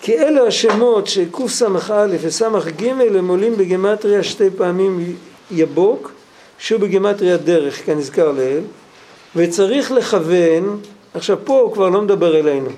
[0.00, 5.16] כי אלה השמות שקס"א וס"ג הם עולים בגימטריה שתי פעמים
[5.50, 6.12] יבוק,
[6.58, 8.64] שהוא בגימטריה דרך, כנזכר לעיל,
[9.36, 10.80] וצריך לכוון,
[11.14, 12.70] עכשיו פה הוא כבר לא מדבר אלינו,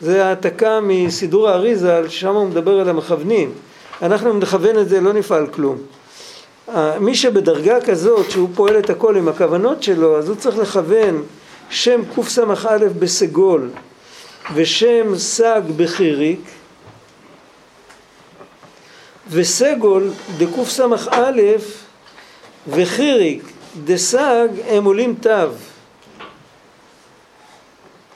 [0.00, 3.52] זה העתקה מסידור האריזה, ששם הוא מדבר אל המכוונים,
[4.02, 5.78] אנחנו נכוון את זה, לא נפעל כלום.
[7.00, 11.22] מי שבדרגה כזאת, שהוא פועל את הכל עם הכוונות שלו, אז הוא צריך לכוון
[11.70, 12.44] שם קס"א
[12.98, 13.70] בסגול
[14.54, 16.40] ושם סג בחיריק,
[19.30, 20.86] וסגול דקס"א
[22.68, 23.42] וחיריק
[23.84, 25.30] דסג הם עולים תו.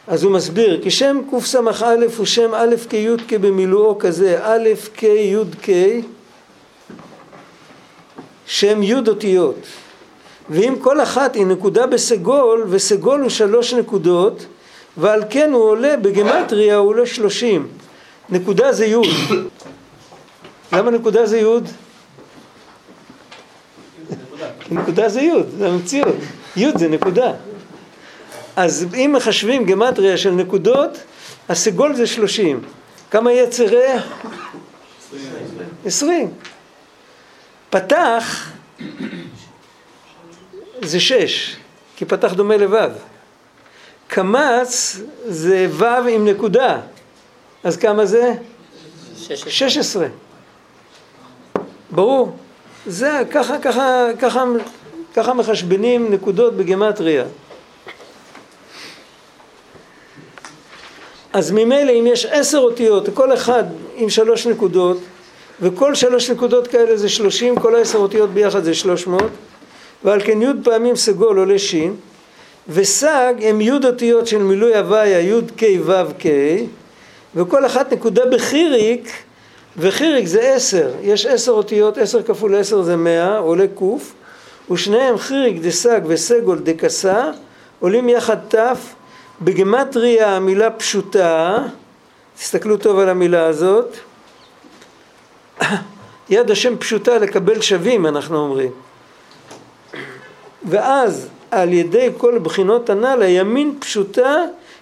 [0.06, 1.58] אז הוא מסביר, כי שם קס"א
[2.16, 5.70] הוא שם א' כ' י' כ' במילואו כזה, א' כ' י' כ',
[8.46, 9.56] שם י' אותיות.
[10.50, 14.46] ואם כל אחת היא נקודה בסגול, וסגול הוא שלוש נקודות,
[14.96, 17.68] ועל כן הוא עולה בגמטריה, הוא עולה שלושים.
[18.30, 18.96] נקודה זה י'.
[20.72, 21.44] למה נקודה זה י'?
[24.70, 26.14] נקודה זה י', זה המציאות.
[26.56, 27.32] י' זה נקודה.
[28.56, 30.98] אז אם מחשבים גמטריה של נקודות,
[31.48, 32.60] הסגול זה שלושים.
[33.10, 34.02] כמה יצרה?
[35.84, 36.30] עשרים.
[37.70, 38.50] פתח
[40.82, 41.56] זה שש,
[41.96, 42.90] כי פתח דומה לבב.
[44.08, 46.80] קמץ זה ו' עם נקודה.
[47.64, 48.34] אז כמה זה?
[49.16, 49.50] שש עשרה.
[49.50, 50.06] 16.
[51.90, 52.36] ברור.
[52.86, 54.44] זה, ככה, ככה, ככה,
[55.14, 57.24] ככה מחשבנים נקודות בגימטריה.
[61.32, 63.64] אז ממילא אם יש עשר אותיות, כל אחד
[63.96, 64.98] עם שלוש נקודות,
[65.60, 69.30] וכל שלוש נקודות כאלה זה שלושים, כל העשר אותיות ביחד זה שלוש מאות,
[70.04, 71.74] ועל כן י' פעמים סגול עולה ש',
[72.68, 76.26] וסג הם י' אותיות של מילוי הוויה י' ק' ו' ק',
[77.34, 79.12] וכל אחת נקודה בחיריק,
[79.76, 83.82] וחיריק זה עשר, יש עשר אותיות, עשר כפול עשר זה מאה, עולה ק',
[84.70, 87.30] ושניהם חיריק דסג וסגול דקסה,
[87.80, 88.56] עולים יחד ת',
[89.40, 91.58] בגמטריה המילה פשוטה,
[92.36, 93.96] תסתכלו טוב על המילה הזאת,
[96.30, 98.70] יד השם פשוטה לקבל שווים אנחנו אומרים.
[100.64, 104.36] ואז על ידי כל בחינות הנ"ל הימין פשוטה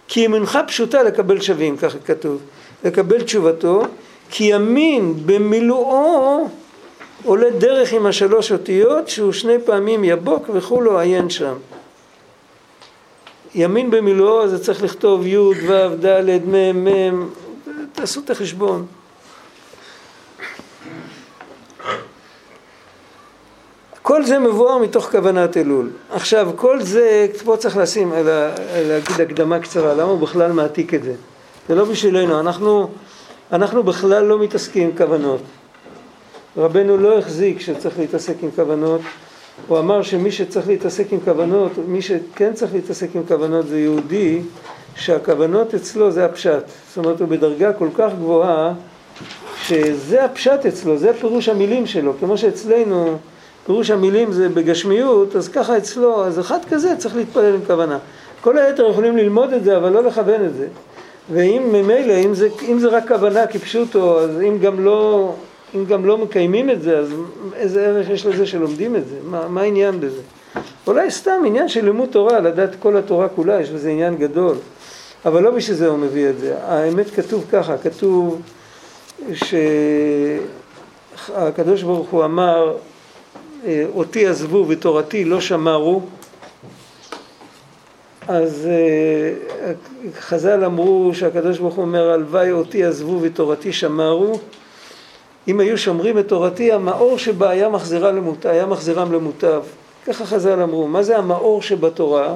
[0.08, 2.40] כי ימינך פשוטה לקבל שווים ככה כתוב.
[2.84, 3.82] לקבל תשובתו
[4.30, 6.48] כי ימין במילואו
[7.24, 11.54] עולה דרך עם השלוש אותיות שהוא שני פעמים יבוק וכולו עיין שם
[13.54, 17.28] ימין במילואו זה צריך לכתוב י' ו' ד' מ' מ'
[17.92, 18.86] תעשו את החשבון
[24.10, 25.90] כל זה מבואר מתוך כוונת אלול.
[26.10, 28.12] עכשיו, כל זה, פה צריך לשים,
[28.74, 31.14] להגיד הקדמה קצרה, למה הוא בכלל מעתיק את זה?
[31.68, 32.90] זה לא בשבילנו, אנחנו,
[33.52, 35.40] אנחנו בכלל לא מתעסקים עם כוונות.
[36.56, 39.00] רבנו לא החזיק שצריך להתעסק עם כוונות,
[39.68, 44.40] הוא אמר שמי שצריך להתעסק עם כוונות, מי שכן צריך להתעסק עם כוונות זה יהודי,
[44.94, 46.64] שהכוונות אצלו זה הפשט.
[46.88, 48.72] זאת אומרת, הוא בדרגה כל כך גבוהה,
[49.62, 53.18] שזה הפשט אצלו, זה פירוש המילים שלו, כמו שאצלנו
[53.66, 57.98] פירוש המילים זה בגשמיות, אז ככה אצלו, אז אחד כזה צריך להתפלל עם כוונה.
[58.40, 60.66] כל היתר יכולים ללמוד את זה, אבל לא לכוון את זה.
[61.32, 65.32] ואם ממילא, אם זה, אם זה רק כוונה כפשוטו, אז אם גם לא,
[65.74, 67.14] אם גם לא מקיימים את זה, אז
[67.54, 69.16] איזה ערך יש לזה שלומדים את זה?
[69.24, 70.20] מה, מה העניין בזה?
[70.86, 74.56] אולי סתם עניין של לימוד תורה, לדעת כל התורה כולה, יש בזה עניין גדול.
[75.24, 76.56] אבל לא בשביל זה הוא מביא את זה.
[76.62, 78.42] האמת כתוב ככה, כתוב
[81.32, 82.76] שהקדוש ברוך הוא אמר
[83.66, 86.02] אה, אותי עזבו ותורתי לא שמרו,
[88.28, 89.72] אז אה,
[90.20, 94.40] חז"ל אמרו שהקדוש ברוך הוא אומר הלוואי אותי עזבו ותורתי שמרו
[95.50, 98.46] אם היו שומרים את תורתי המאור שבה היה, מחזירה למוט...
[98.46, 99.62] היה מחזירם למוטב
[100.06, 102.34] ככה חז"ל אמרו מה זה המאור שבתורה?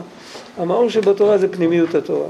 [0.58, 2.28] המאור שבתורה זה פנימיות התורה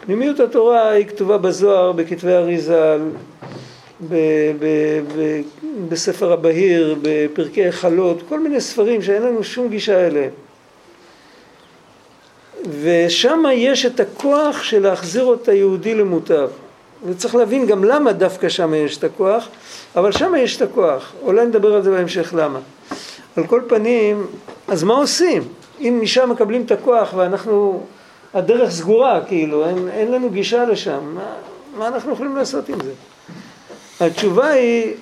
[0.00, 3.00] פנימיות התורה היא כתובה בזוהר בכתבי אריזל
[4.08, 4.14] ב,
[4.58, 4.64] ב,
[5.16, 5.40] ב,
[5.88, 10.30] בספר הבהיר, בפרקי החלות, כל מיני ספרים שאין לנו שום גישה אליהם.
[12.82, 16.48] ושם יש את הכוח של להחזיר את היהודי למוטב.
[17.06, 19.48] וצריך להבין גם למה דווקא שם יש את הכוח,
[19.96, 21.12] אבל שם יש את הכוח.
[21.22, 22.58] אולי נדבר על זה בהמשך למה.
[23.36, 24.26] על כל פנים,
[24.68, 25.42] אז מה עושים?
[25.80, 27.82] אם משם מקבלים את הכוח ואנחנו,
[28.34, 31.34] הדרך סגורה כאילו, אין, אין לנו גישה לשם, מה,
[31.76, 32.92] מה אנחנו יכולים לעשות עם זה?
[34.00, 34.94] התשובה היא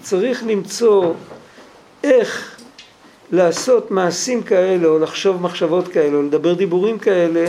[0.00, 1.12] שצריך למצוא
[2.04, 2.56] איך
[3.32, 7.46] לעשות מעשים כאלה או לחשוב מחשבות כאלה או לדבר דיבורים כאלה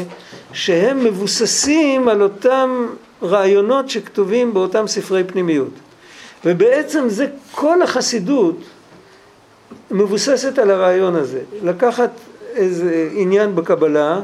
[0.54, 2.88] שהם מבוססים על אותם
[3.24, 5.70] רעיונות שכתובים באותם ספרי פנימיות
[6.46, 8.56] ובעצם זה כל החסידות
[9.92, 12.10] מבוססת על הרעיון הזה לקחת
[12.56, 14.20] איזה עניין בקבלה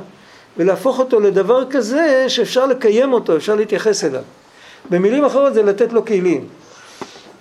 [0.58, 4.22] ולהפוך אותו לדבר כזה שאפשר לקיים אותו, אפשר להתייחס אליו
[4.90, 6.48] במילים אחרות זה לתת לו כלים.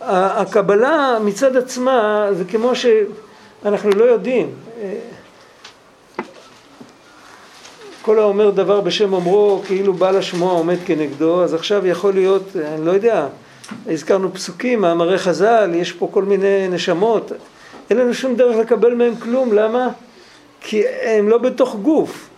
[0.00, 4.50] הקבלה מצד עצמה זה כמו שאנחנו לא יודעים.
[8.02, 12.86] כל האומר דבר בשם אומרו כאילו בעל השמוע עומד כנגדו, אז עכשיו יכול להיות, אני
[12.86, 13.26] לא יודע,
[13.86, 17.32] הזכרנו פסוקים, מאמרי חז"ל, יש פה כל מיני נשמות,
[17.90, 19.88] אין לנו שום דרך לקבל מהם כלום, למה?
[20.60, 22.28] כי הם לא בתוך גוף.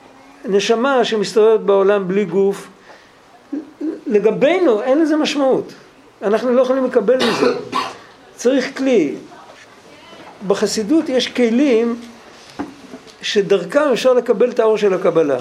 [0.44, 2.68] נשמה שמסתובבת בעולם בלי גוף,
[4.06, 5.72] לגבינו אין לזה משמעות.
[6.22, 7.54] אנחנו לא יכולים לקבל מזה.
[8.36, 9.14] צריך כלי.
[10.46, 11.96] בחסידות יש כלים
[13.22, 15.38] שדרכם אפשר לקבל את האור של הקבלה.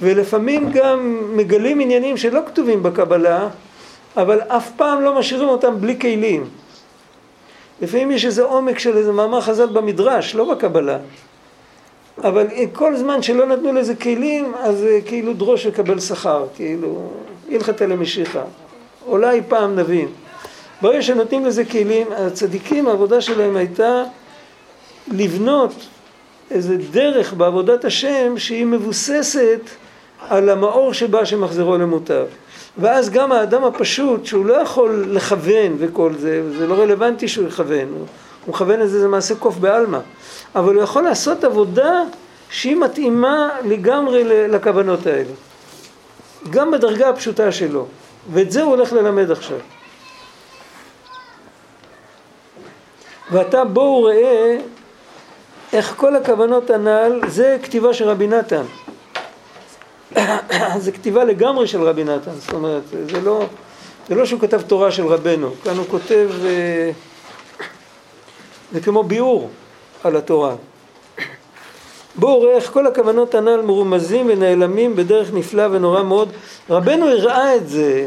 [0.00, 3.48] ולפעמים גם מגלים עניינים שלא כתובים בקבלה,
[4.16, 6.48] אבל אף פעם לא משאירים אותם בלי כלים.
[7.82, 10.98] לפעמים יש איזה עומק של איזה מאמר חז"ל במדרש, לא בקבלה.
[12.24, 17.10] אבל כל זמן שלא נתנו לזה כלים, אז כאילו דרוש לקבל שכר, כאילו
[17.50, 18.42] הלכתה למשיחה.
[19.06, 20.08] אולי פעם נבין.
[20.82, 24.02] ברגע שנותנים לזה כלים, הצדיקים, העבודה שלהם הייתה
[25.08, 25.72] לבנות
[26.50, 29.60] איזה דרך בעבודת השם שהיא מבוססת
[30.28, 32.24] על המאור שבא שמחזרו למוטב.
[32.78, 37.88] ואז גם האדם הפשוט, שהוא לא יכול לכוון וכל זה, זה לא רלוונטי שהוא יכוון,
[37.88, 38.06] הוא,
[38.44, 39.98] הוא מכוון את זה, מעשה קוף בעלמא,
[40.54, 42.02] אבל הוא יכול לעשות עבודה
[42.50, 45.32] שהיא מתאימה לגמרי לכוונות האלה.
[46.50, 47.86] גם בדרגה הפשוטה שלו,
[48.32, 49.58] ואת זה הוא הולך ללמד עכשיו.
[53.30, 54.58] ועתה בואו ראה
[55.74, 58.62] איך כל הכוונות הנ"ל, זה כתיבה של רבי נתן.
[60.84, 63.46] זה כתיבה לגמרי של רבי נתן, זאת אומרת, זה לא,
[64.08, 66.90] זה לא שהוא כתב תורה של רבנו, כאן הוא כותב, אה,
[68.72, 69.50] זה כמו ביאור
[70.04, 70.54] על התורה.
[72.16, 76.28] בואו ראה איך כל הכוונות הנ"ל מרומזים ונעלמים בדרך נפלאה ונורא מאוד.
[76.70, 78.06] רבנו הראה את זה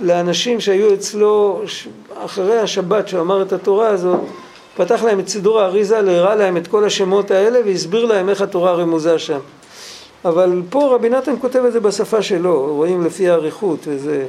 [0.00, 1.62] לאנשים שהיו אצלו
[2.24, 4.20] אחרי השבת שהוא אמר את התורה הזאת,
[4.76, 8.72] פתח להם את סידור האריזה, הראה להם את כל השמות האלה והסביר להם איך התורה
[8.72, 9.38] רמוזה שם.
[10.24, 14.26] אבל פה רבי נתן כותב את זה בשפה שלו, רואים לפי האריכות וזה...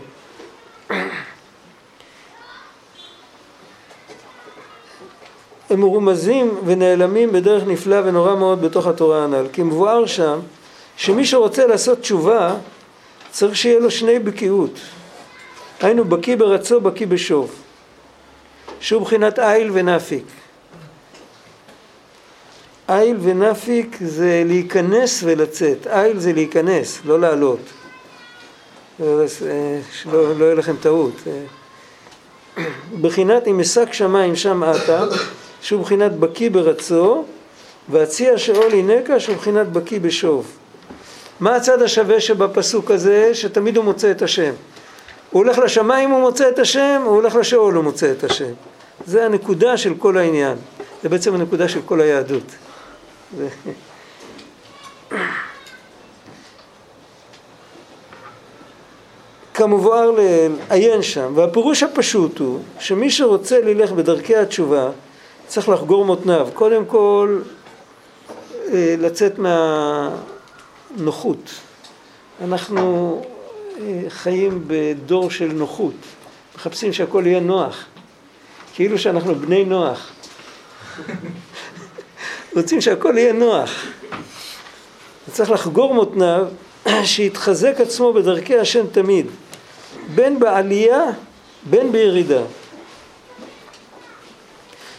[5.70, 9.46] הם מרומזים ונעלמים בדרך נפלאה ונורא מאוד בתוך התורה הנ"ל.
[9.54, 10.40] כי מבואר שם
[10.98, 12.56] שמי שרוצה לעשות תשובה
[13.32, 14.80] צריך שיהיה לו שני בקיאות.
[15.82, 17.65] היינו בקי ברצו, בקי בשוב.
[18.86, 20.26] שהוא בחינת איל ונפיק.
[22.90, 25.88] איל ונפיק זה להיכנס ולצאת.
[25.88, 27.60] איל זה להיכנס, לא לעלות.
[29.00, 31.14] שלא לא יהיה לכם טעות.
[33.02, 35.04] בחינת אם אשק שמיים שם עתה,
[35.62, 37.26] שהוא בחינת בקי ברצו,
[37.90, 40.52] והציע שאול הינקה שהוא בחינת בקי בשוב.
[41.40, 43.36] מה הצד השווה שבפסוק הזה?
[43.36, 44.54] שתמיד הוא מוצא את השם.
[45.32, 48.54] הוא הולך לשמיים הוא מוצא את השם, הוא הולך לשאול הוא מוצא את השם.
[49.06, 50.58] זה הנקודה של כל העניין.
[51.04, 52.56] זה בעצם הנקודה של כל היהדות.
[53.38, 53.48] זה...
[59.54, 64.90] כמבואר לעיין שם, והפירוש הפשוט הוא שמי שרוצה ללך בדרכי התשובה
[65.48, 66.48] צריך לחגור מותניו.
[66.54, 67.42] קודם כל
[68.74, 69.40] אה, לצאת
[70.98, 71.52] מהנוחות.
[72.44, 73.22] אנחנו
[73.80, 75.94] אה, חיים בדור של נוחות,
[76.56, 77.86] מחפשים שהכל יהיה נוח,
[78.76, 80.12] כאילו שאנחנו בני נוח.
[82.56, 83.86] רוצים שהכל יהיה נוח.
[85.32, 86.48] צריך לחגור מותניו,
[87.04, 89.26] שיתחזק עצמו בדרכי השם תמיד,
[90.16, 91.04] בין בעלייה
[91.70, 92.42] בין בירידה.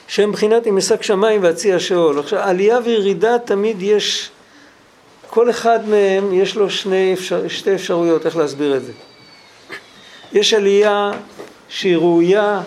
[0.08, 2.18] שהם מבחינת אם אשק שמיים והציע שאול.
[2.18, 4.30] עכשיו עלייה וירידה תמיד יש,
[5.30, 8.92] כל אחד מהם יש לו שני אפשר, שתי אפשרויות איך להסביר את זה.
[10.32, 11.10] יש עלייה
[11.68, 12.60] שהיא ראויה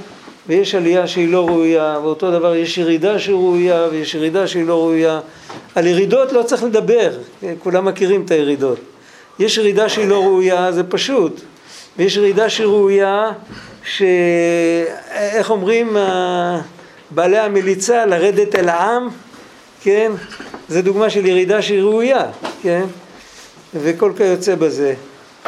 [0.49, 4.79] ויש עלייה שהיא לא ראויה, ואותו דבר יש ירידה שהיא ראויה ויש ירידה שהיא לא
[4.79, 5.19] ראויה.
[5.75, 7.11] על ירידות לא צריך לדבר,
[7.59, 8.79] כולם מכירים את הירידות.
[9.39, 11.41] יש ירידה שהיא לא ראויה, זה פשוט,
[11.97, 13.31] ויש ירידה שהיא ראויה,
[13.83, 15.97] שאיך אומרים
[17.11, 19.09] בעלי המליצה, לרדת אל העם,
[19.81, 20.11] כן?
[20.69, 22.25] זה דוגמה של ירידה שהיא ראויה,
[22.61, 22.83] כן?
[23.73, 24.93] וכל כיוצא בזה.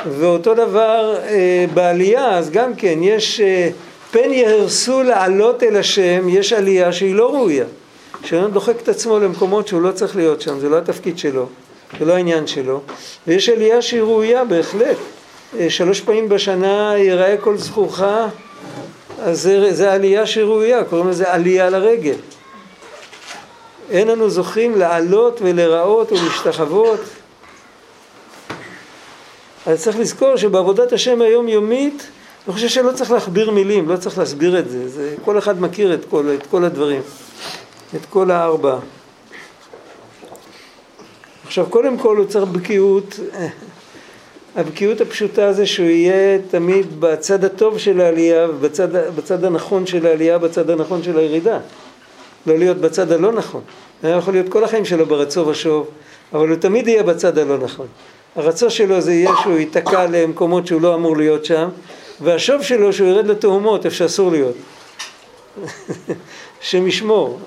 [0.06, 3.70] ואותו דבר אה, בעלייה, אז גם כן, יש אה,
[4.12, 7.66] פן יהרסו לעלות אל השם, יש עלייה שהיא לא ראויה.
[8.24, 11.46] שאדם דוחק את עצמו למקומות שהוא לא צריך להיות שם, זה לא התפקיד שלו,
[12.00, 12.82] זה לא העניין שלו.
[13.28, 14.98] ויש עלייה שהיא ראויה בהחלט.
[15.60, 18.04] אה, שלוש פעמים בשנה ייראה כל זכורך,
[19.20, 22.16] אז זה, זה עלייה שהיא ראויה, קוראים לזה עלייה לרגל.
[23.90, 27.00] אין לנו זוכים לעלות ולראות ולהשתחוות.
[29.66, 32.08] אז צריך לזכור שבעבודת השם היומיומית
[32.48, 35.94] אני חושב שלא צריך להכביר מילים, לא צריך להסביר את זה, זה כל אחד מכיר
[35.94, 37.02] את כל, את כל הדברים,
[37.96, 38.78] את כל הארבע.
[41.46, 43.20] עכשיו קודם כל הוא צריך בקיאות,
[44.56, 50.38] הבקיאות הפשוטה זה שהוא יהיה תמיד בצד הטוב של העלייה ובצד בצד הנכון של העלייה,
[50.38, 51.60] בצד הנכון של הירידה.
[52.48, 53.62] לא להיות בצד הלא נכון.
[54.04, 55.88] הוא יכול להיות כל החיים שלו ברצו ושוב,
[56.34, 57.88] אבל הוא תמיד יהיה בצד הלא נכון.
[58.36, 61.70] הרצו שלו זה יהיה שהוא ייתקע למקומות שהוא לא אמור להיות שם,
[62.22, 64.56] והשוב שלו שהוא ירד לתהומות איפה שאסור להיות.
[66.62, 67.40] שם ישמור.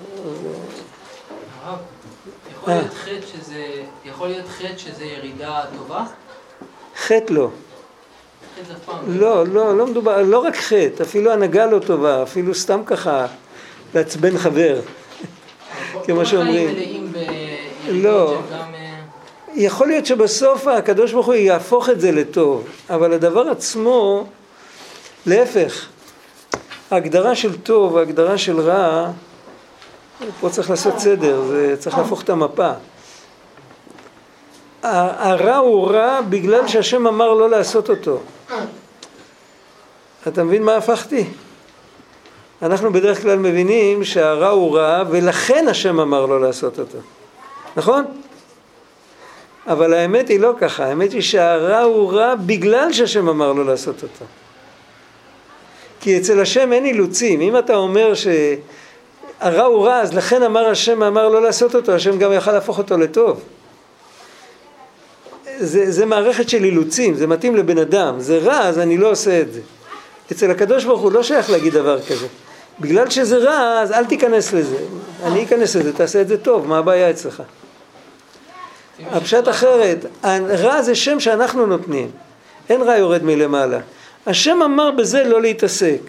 [4.05, 6.05] יכול להיות חטא שזה ירידה טובה?
[6.97, 7.49] חטא לא.
[9.07, 13.27] לא, לא, לא מדובר, לא רק חטא, אפילו הנהגה לא טובה, אפילו סתם ככה
[13.95, 14.81] לעצבן חבר,
[16.05, 16.69] כמו שאומרים.
[17.89, 18.39] לא.
[18.53, 18.65] אה,
[19.55, 24.27] יכול להיות שבסוף הקדוש ברוך הוא יהפוך את זה לטוב, אבל הדבר עצמו
[25.27, 25.87] להפך,
[26.91, 29.11] ההגדרה של טוב, ההגדרה של רע,
[30.41, 32.71] פה צריך לעשות סדר, זה צריך להפוך את המפה.
[34.83, 38.21] הרע הוא רע בגלל שהשם אמר לא לעשות אותו.
[40.29, 41.25] אתה מבין מה הפכתי?
[42.63, 46.99] אנחנו בדרך כלל מבינים שהרע הוא רע ולכן השם אמר לא לעשות אותו,
[47.77, 48.05] נכון?
[49.67, 54.03] אבל האמת היא לא ככה, האמת היא שהרע הוא רע בגלל שהשם אמר לא לעשות
[54.03, 54.25] אותו.
[56.05, 61.03] כי אצל השם אין אילוצים, אם אתה אומר שהרע הוא רע אז לכן אמר השם
[61.03, 63.41] אמר לא לעשות אותו, השם גם יכל להפוך אותו לטוב.
[65.59, 69.41] זה, זה מערכת של אילוצים, זה מתאים לבן אדם, זה רע אז אני לא עושה
[69.41, 69.61] את זה.
[70.33, 72.27] אצל הקדוש ברוך הוא לא שייך להגיד דבר כזה.
[72.81, 74.79] בגלל שזה רע אז אל תיכנס לזה,
[75.23, 77.43] אני אכנס לזה, תעשה את זה טוב, מה הבעיה אצלך?
[79.11, 80.07] הפשט אחרת,
[80.49, 82.11] רע זה שם שאנחנו נותנים,
[82.69, 83.79] אין רע יורד מלמעלה.
[84.27, 86.01] השם אמר בזה לא להתעסק.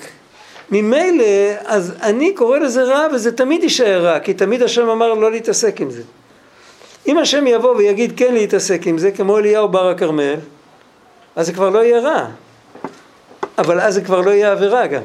[0.72, 1.26] ממילא,
[1.66, 5.82] אז אני קורא לזה רע וזה תמיד יישאר רע, כי תמיד השם אמר לא להתעסק
[5.82, 6.02] עם זה.
[7.08, 10.36] אם השם יבוא ויגיד כן להתעסק עם זה, כמו אליהו בר הכרמל,
[11.36, 12.26] אז זה כבר לא יהיה רע.
[13.58, 15.02] אבל אז זה כבר לא יהיה עבירה גם.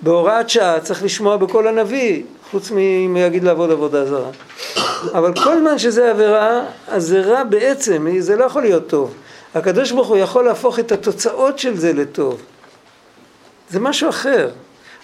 [0.00, 4.30] בהוראת שעה צריך לשמוע בקול הנביא, חוץ מאם יגיד לעבוד עבודה זרה.
[5.14, 9.14] אבל כל זמן שזה עבירה, אז זה רע בעצם, זה לא יכול להיות טוב.
[9.54, 12.42] הקדוש ברוך הוא יכול להפוך את התוצאות של זה לטוב.
[13.70, 14.50] זה משהו אחר.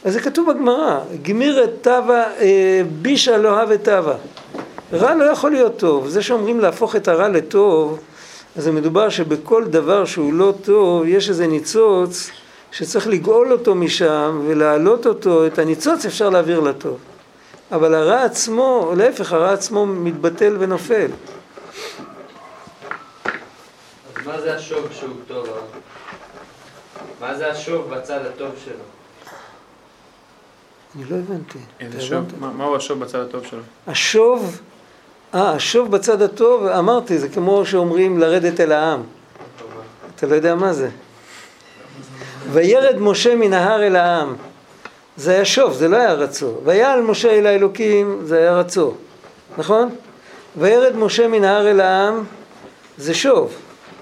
[0.04, 4.14] אז זה כתוב בגמרא, גמיר את תבה, אה, בישה לא הווה תבה.
[4.92, 6.08] רע לא יכול להיות טוב.
[6.08, 7.98] זה שאומרים להפוך את הרע לטוב,
[8.56, 12.30] אז זה מדובר שבכל דבר שהוא לא טוב, יש איזה ניצוץ
[12.72, 16.98] שצריך לגאול אותו משם ולהעלות אותו, את הניצוץ אפשר להעביר לטוב.
[17.72, 21.06] אבל הרע עצמו, להפך, הרע עצמו מתבטל ונופל.
[24.30, 25.48] מה זה השוב שהוא טוב?
[27.20, 28.74] מה זה השוב בצד הטוב שלו?
[30.96, 31.58] אני לא הבנתי.
[31.80, 32.24] איזה שוב?
[32.40, 33.60] מה- מהו השוב בצד הטוב שלו?
[33.86, 34.60] השוב,
[35.34, 39.02] אה, השוב בצד הטוב, אמרתי, זה כמו שאומרים לרדת אל העם.
[40.16, 40.88] אתה לא יודע מה זה.
[42.52, 44.36] וירד משה מן ההר אל העם.
[45.16, 46.54] זה היה שוב, זה לא היה רצו.
[46.64, 48.94] ויעל משה אל האלוקים, זה היה רצו.
[49.58, 49.88] נכון?
[50.56, 52.24] וירד משה מן ההר אל העם,
[52.98, 53.52] זה שוב.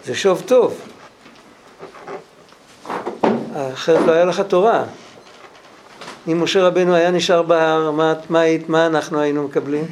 [0.08, 0.80] זה שוב טוב.
[3.74, 4.84] אחרת לא היה לך תורה.
[6.28, 9.84] אם משה רבנו היה נשאר בהר, מה, מה, מה אנחנו היינו מקבלים?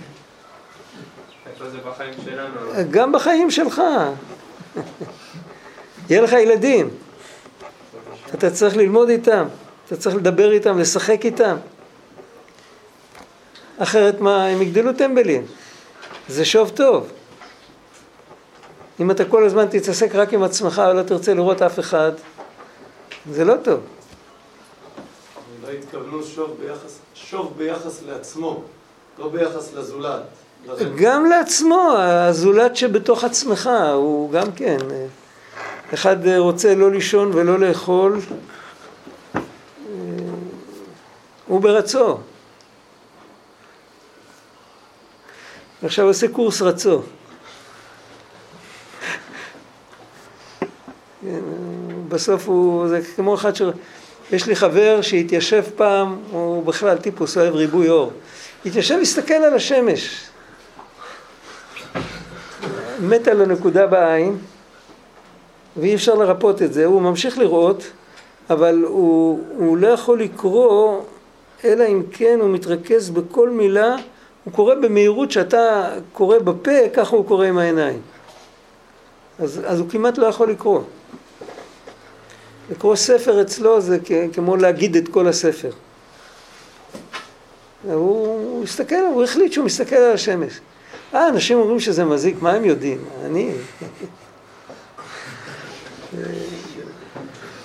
[1.86, 2.90] בחיים שלנו?
[2.90, 3.82] גם בחיים שלך.
[6.10, 6.88] יהיה לך ילדים.
[8.34, 9.44] אתה צריך ללמוד איתם,
[9.86, 11.56] אתה צריך לדבר איתם, לשחק איתם.
[13.78, 15.46] אחרת מה, הם יגדלו טמבלים.
[16.28, 17.12] זה שוב טוב.
[19.00, 22.12] אם אתה כל הזמן תתעסק רק עם עצמך ולא תרצה לראות אף אחד,
[23.30, 23.80] זה לא טוב.
[25.62, 28.62] לא התכוונו שוב ביחס, שוב ביחס לעצמו,
[29.18, 30.22] לא ביחס לזולת.
[30.96, 34.78] גם לעצמו, הזולת שבתוך עצמך, הוא גם כן.
[34.90, 35.06] אה,
[35.94, 38.20] אחד אה, רוצה לא לישון ולא לאכול,
[39.34, 39.40] אה,
[41.46, 42.18] הוא ברצו.
[45.82, 47.02] עכשיו עושה קורס רצו.
[52.08, 53.62] בסוף הוא, זה כמו אחד ש...
[54.32, 58.12] יש לי חבר שהתיישב פעם, הוא בכלל טיפוס אוהב ריבוי אור.
[58.66, 60.26] התיישב, הסתכל על השמש.
[63.00, 64.36] מתה לו נקודה בעין,
[65.76, 66.84] ואי אפשר לרפות את זה.
[66.84, 67.82] הוא ממשיך לראות,
[68.50, 71.00] אבל הוא, הוא לא יכול לקרוא,
[71.64, 73.96] אלא אם כן הוא מתרכז בכל מילה,
[74.44, 78.00] הוא קורא במהירות שאתה קורא בפה, ככה הוא קורא עם העיניים.
[79.38, 80.80] אז, אז הוא כמעט לא יכול לקרוא.
[82.70, 83.98] לקרוא ספר אצלו זה
[84.32, 85.70] כמו להגיד את כל הספר.
[87.84, 90.60] הוא, הוא הסתכל, הוא החליט שהוא מסתכל על השמש.
[91.14, 93.04] אה, אנשים אומרים שזה מזיק, מה הם יודעים?
[93.26, 93.50] אני...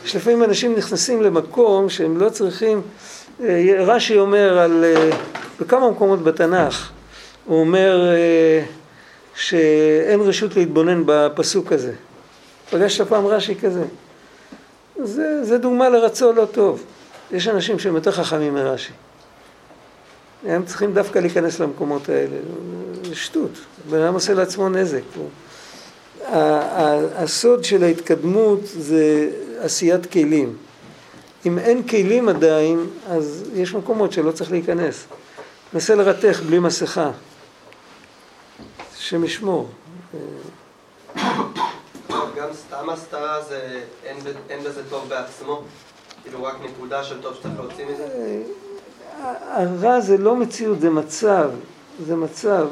[0.05, 2.81] יש לפעמים אנשים נכנסים למקום שהם לא צריכים,
[3.43, 5.09] אה, רש"י אומר על, אה,
[5.59, 6.91] בכמה מקומות בתנ"ך,
[7.45, 8.63] הוא אומר אה,
[9.35, 11.93] שאין רשות להתבונן בפסוק הזה.
[12.69, 13.83] פגשת פעם רש"י כזה?
[15.03, 16.83] זה, זה דוגמה לרצון לא טוב.
[17.31, 18.91] יש אנשים שהם יותר חכמים מרש"י.
[20.45, 22.37] הם צריכים דווקא להיכנס למקומות האלה.
[23.03, 23.51] זה שטות.
[23.89, 25.01] בן אדם עושה לעצמו נזק.
[27.15, 29.29] הסוד של ההתקדמות זה
[29.59, 30.55] עשיית כלים.
[31.45, 35.05] אם אין כלים עדיין, אז יש מקומות שלא צריך להיכנס.
[35.73, 37.11] נסה לרתך בלי מסכה.
[38.97, 39.69] השם ישמור.
[42.37, 43.59] גם סתם הסתרה זה,
[44.05, 44.17] אין,
[44.49, 45.61] אין בזה טוב בעצמו?
[46.23, 48.07] כאילו רק נקודה של טוב שצריך להוציא מזה?
[49.51, 51.49] הרע זה לא מציאות, זה מצב,
[52.05, 52.67] זה מצב.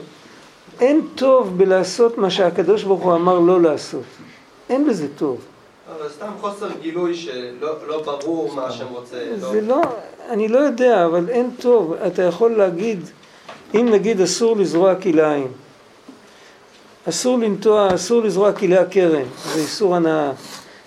[0.79, 4.03] אין טוב בלעשות מה שהקדוש ברוך הוא אמר לא לעשות.
[4.69, 5.39] אין בזה טוב.
[5.97, 9.25] אבל סתם חוסר גילוי שלא לא ברור מה השם רוצה.
[9.41, 9.81] לא- זה לא,
[10.29, 11.93] אני לא יודע, אבל אין טוב.
[11.93, 12.99] אתה יכול להגיד,
[13.75, 15.47] אם נגיד אסור לזרוע כלאיים,
[17.09, 20.31] אסור לנטוע, אסור לזרוע כלאי הכרם, זה איסור הנאה.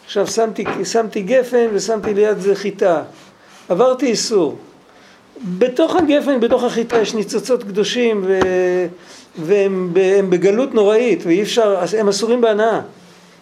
[0.04, 3.02] עכשיו שמתי, שמתי גפן ושמתי ליד זה חיטה,
[3.68, 4.56] עברתי איסור.
[5.58, 8.40] בתוך הגפן, בתוך החיטה יש ניצוצות קדושים ו...
[9.38, 12.80] והם הם בגלות נוראית ואי אפשר, הם אסורים בהנאה.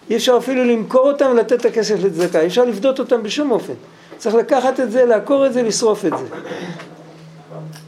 [0.09, 3.73] אי אפשר אפילו למכור אותם ולתת את הכסף לצדקה, אי אפשר לפדות אותם בשום אופן.
[4.17, 6.25] צריך לקחת את זה, לעקור את זה, לשרוף את זה.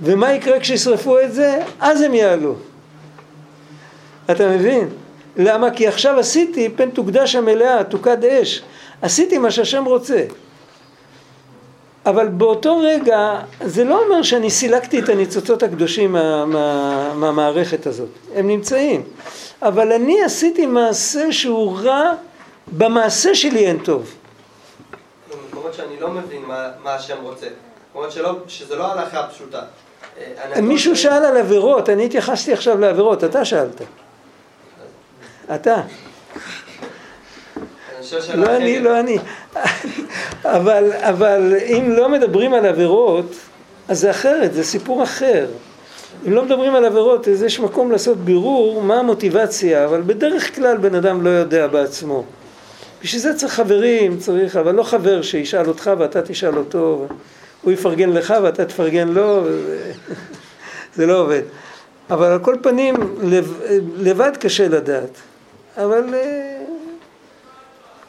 [0.03, 1.63] ומה יקרה כשישרפו את זה?
[1.79, 2.55] אז הם יעלו.
[4.31, 4.89] אתה מבין?
[5.37, 5.71] למה?
[5.71, 8.61] כי עכשיו עשיתי פן תוקדש המלאה, תוקד אש.
[9.01, 10.23] עשיתי מה שהשם רוצה.
[12.05, 18.09] אבל באותו רגע זה לא אומר שאני סילקתי את הניצוצות הקדושים מה, מה, מהמערכת הזאת,
[18.35, 19.03] הם נמצאים.
[19.61, 22.11] אבל אני עשיתי מעשה שהוא רע,
[22.67, 24.13] במעשה שלי אין טוב.
[25.29, 27.47] במקומות שאני לא מבין מה, מה השם רוצה.
[27.87, 29.61] במקומות שלא, שזה לא הלכה פשוטה.
[30.55, 33.81] אה, מישהו שאל על עבירות, אני התייחסתי עכשיו לעבירות, אתה שאלת.
[35.55, 35.81] אתה.
[38.35, 38.55] לא.
[38.55, 39.17] אני, לא אני.
[40.45, 43.35] אבל, אבל אם לא מדברים על עבירות,
[43.87, 45.45] אז זה אחרת, זה סיפור אחר.
[46.27, 50.77] אם לא מדברים על עבירות, אז יש מקום לעשות בירור מה המוטיבציה, אבל בדרך כלל
[50.77, 52.23] בן אדם לא יודע בעצמו.
[53.03, 57.05] בשביל זה צריך חברים, צריך, אבל לא חבר שישאל אותך ואתה תשאל אותו,
[57.61, 59.91] הוא יפרגן לך ואתה תפרגן לו, וזה-
[60.95, 61.41] זה לא עובד.
[62.09, 63.53] אבל על כל פנים, לב,
[63.97, 65.09] לבד קשה לדעת.
[65.77, 66.13] אבל...
[66.13, 66.63] אה,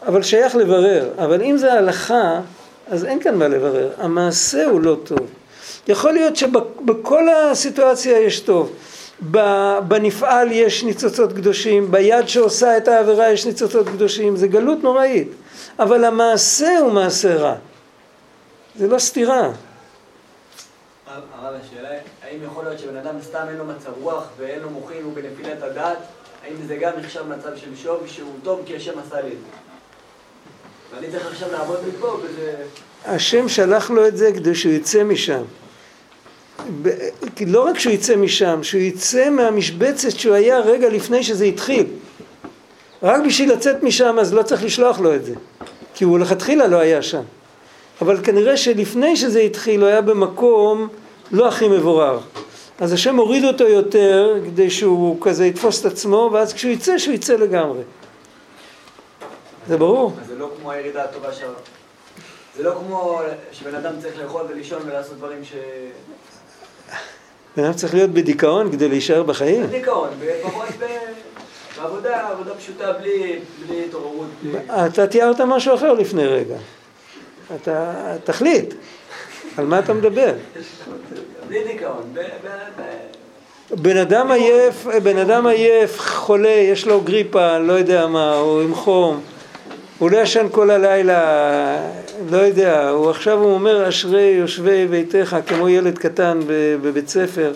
[0.07, 1.11] אבל שייך לברר.
[1.19, 2.41] אבל אם זה הלכה,
[2.89, 3.91] אז אין כאן מה לברר.
[3.99, 5.19] המעשה הוא לא טוב.
[5.89, 8.73] יכול להיות שבכל הסיטואציה יש טוב.
[9.89, 15.29] בנפעל יש ניצוצות קדושים, ביד שעושה את העבירה יש ניצוצות קדושים, זה גלות נוראית.
[15.79, 17.55] אבל המעשה הוא מעשה רע.
[18.77, 19.51] זה לא סתירה.
[21.07, 21.89] הרב, השאלה
[22.23, 25.63] האם יכול להיות שבן אדם סתם אין לו מצב רוח ואין לו מוחין, הוא בנפילת
[25.63, 25.99] הדעת,
[26.45, 29.57] האם זה גם נחשב מצב של שוב שהוא טוב כי השם עשה לי את זה?
[30.95, 32.55] ואני צריך עכשיו לעבוד מפה וזה...
[33.05, 35.43] השם שלח לו את זה כדי שהוא יצא משם.
[36.83, 37.09] ב-
[37.47, 41.87] לא רק שהוא יצא משם, שהוא יצא מהמשבצת שהוא היה רגע לפני שזה התחיל.
[43.03, 45.35] רק בשביל לצאת משם אז לא צריך לשלוח לו את זה,
[45.95, 47.23] כי הוא לכתחילה לא היה שם.
[48.01, 50.89] אבל כנראה שלפני שזה התחיל הוא היה במקום
[51.33, 52.19] לא הכי מבורר.
[52.81, 57.15] אז השם הוריד אותו יותר כדי שהוא כזה יתפוס את עצמו, ואז כשהוא יצא, שהוא
[57.15, 57.83] יצא לגמרי.
[59.69, 60.13] זה ברור?
[60.27, 61.49] זה לא כמו הירידה הטובה שלו.
[62.57, 63.21] זה לא כמו
[63.53, 65.53] שבן אדם צריך לאכול ולישון ולעשות דברים ש...
[67.57, 69.67] בן אדם צריך להיות בדיכאון כדי להישאר בחיים.
[69.67, 70.85] דיכאון, ופחות ב...
[71.77, 73.41] בעבודה, עבודה פשוטה בלי
[73.89, 74.27] התעוררות.
[74.87, 76.57] אתה תיארת משהו אחר לפני רגע.
[77.55, 77.95] אתה
[78.25, 78.75] תחליט,
[79.57, 80.33] על מה אתה מדבר.
[81.49, 82.15] בלי דיכאון.
[83.71, 88.75] בן אדם עייף, בן אדם עייף, חולה, יש לו גריפה, לא יודע מה, הוא עם
[88.75, 89.21] חום,
[89.99, 91.77] הוא לא ישן כל הלילה,
[92.31, 96.41] לא יודע, הוא עכשיו הוא אומר אשרי יושבי ביתך כמו ילד קטן
[96.83, 97.53] בבית ספר.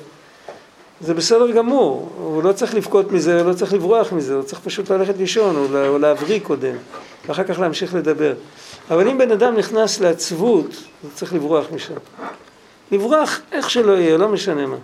[1.01, 4.61] זה בסדר גמור, הוא לא צריך לבכות מזה, הוא לא צריך לברוח מזה, הוא צריך
[4.65, 6.75] פשוט ללכת לישון או להבריא קודם,
[7.29, 8.33] ואחר כך להמשיך לדבר.
[8.91, 10.67] אבל אם בן אדם נכנס לעצבות,
[11.03, 11.95] הוא צריך לברוח משם.
[12.93, 14.77] לברוח איך שלא יהיה, לא משנה מה.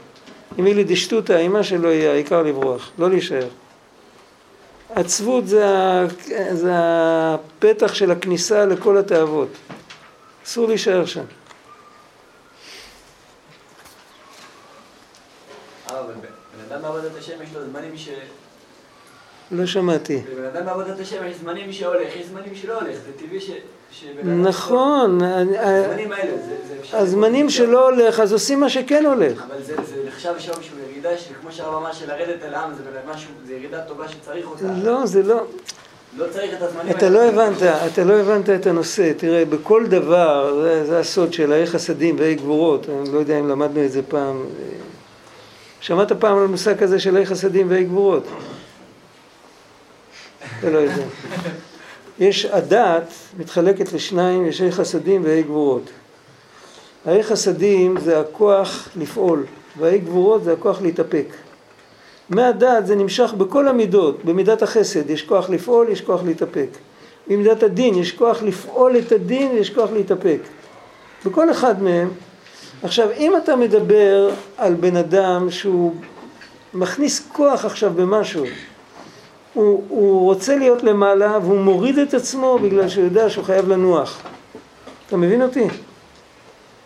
[0.58, 3.48] אם היא לדשטותא, אם מה שלא יהיה, העיקר לברוח, לא להישאר.
[4.94, 6.04] עצבות זה, ה-
[6.52, 9.48] זה הפתח של הכניסה לכל התאוות.
[10.46, 11.24] אסור להישאר שם.
[15.90, 16.12] אה, בן.
[19.50, 20.20] לא שמעתי.
[20.32, 23.50] לבן אדם בעבודת השם יש זמנים שהולך, יש זמנים שלא הולך, זה טבעי ש...
[24.24, 26.54] נכון, אני- הזמנים האלה, זה...
[26.68, 29.44] זה אפשר- הזמנים שלא הולך, אז עושים מה שכן הולך.
[29.48, 29.74] אבל זה,
[30.08, 32.70] נחשב שם שהוא ירידה, שכמו שהרב אמר, של לרדת אל העם,
[33.46, 34.64] זה ירידה טובה שצריך אותה.
[34.82, 35.44] לא, זה לא...
[36.18, 39.12] לא צריך את הזמנים אתה לא הבנת, אתה לא הבנת את הנושא.
[39.16, 42.86] תראה, בכל דבר, זה, זה הסוד של האי חסדים והאי גבורות.
[42.88, 44.44] אני לא יודע אם למדנו את זה פעם.
[45.80, 48.24] שמעת פעם על מושג כזה של האי חסדים והאי גבורות?
[50.58, 51.04] אתה לא יודע.
[52.18, 55.90] יש הדת מתחלקת לשניים, יש האי חסדים והאי גבורות.
[57.04, 59.46] האי חסדים זה הכוח לפעול,
[59.78, 61.26] והאי גבורות זה הכוח להתאפק.
[62.30, 66.68] מהדעת זה נמשך בכל המידות, במידת החסד יש כוח לפעול, יש כוח להתאפק.
[67.28, 70.38] במידת הדין יש כוח לפעול את הדין ויש כוח להתאפק.
[71.26, 72.10] בכל אחד מהם,
[72.82, 75.94] עכשיו, אם אתה מדבר על בן אדם שהוא
[76.74, 78.44] מכניס כוח עכשיו במשהו,
[79.54, 84.22] הוא, הוא רוצה להיות למעלה והוא מוריד את עצמו בגלל שהוא יודע שהוא חייב לנוח.
[85.06, 85.68] אתה מבין אותי?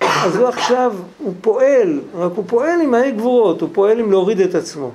[0.01, 4.41] אז הוא עכשיו, הוא פועל, רק הוא פועל עם האי גבורות, הוא פועל עם להוריד
[4.41, 4.91] את עצמו.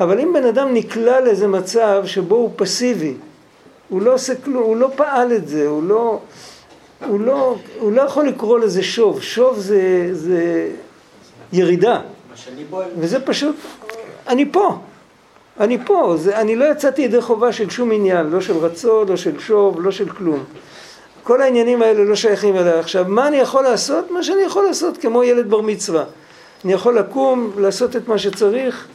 [0.00, 3.14] אבל אם בן אדם נקלע לאיזה מצב שבו הוא פסיבי,
[3.88, 6.18] הוא לא עושה כלום, הוא לא פעל את זה, הוא לא,
[7.06, 10.70] הוא לא, הוא לא יכול לקרוא לזה שוב, שוב זה, זה
[11.52, 12.00] ירידה,
[12.98, 13.56] וזה פשוט,
[14.28, 14.78] אני פה,
[15.60, 19.16] אני פה, זה, אני לא יצאתי ידי חובה של שום עניין, לא של רצון, לא
[19.16, 20.44] של שוב, לא של כלום.
[21.22, 22.78] כל העניינים האלה לא שייכים אליי.
[22.78, 24.10] עכשיו, מה אני יכול לעשות?
[24.10, 26.04] מה שאני יכול לעשות כמו ילד בר מצווה.
[26.64, 28.86] אני יכול לקום, לעשות את מה שצריך,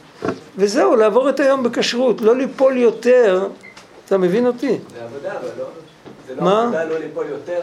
[0.56, 3.48] וזהו, לעבור את היום בכשרות, לא ליפול יותר,
[4.06, 4.78] אתה מבין אותי?
[4.94, 5.64] זה עבודה, אבל לא,
[6.28, 6.62] זה לא מה?
[6.62, 7.60] עבודה לא ליפול יותר,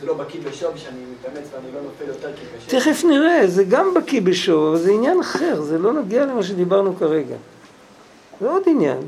[0.00, 2.78] זה לא בקיא בשוב שאני מתאמץ ואני לא נופל יותר כי קשה.
[2.78, 6.96] תכף נראה, זה גם בקיא בשור, אבל זה עניין אחר, זה לא נוגע למה שדיברנו
[6.96, 7.36] כרגע.
[8.40, 8.98] זה עוד עניין.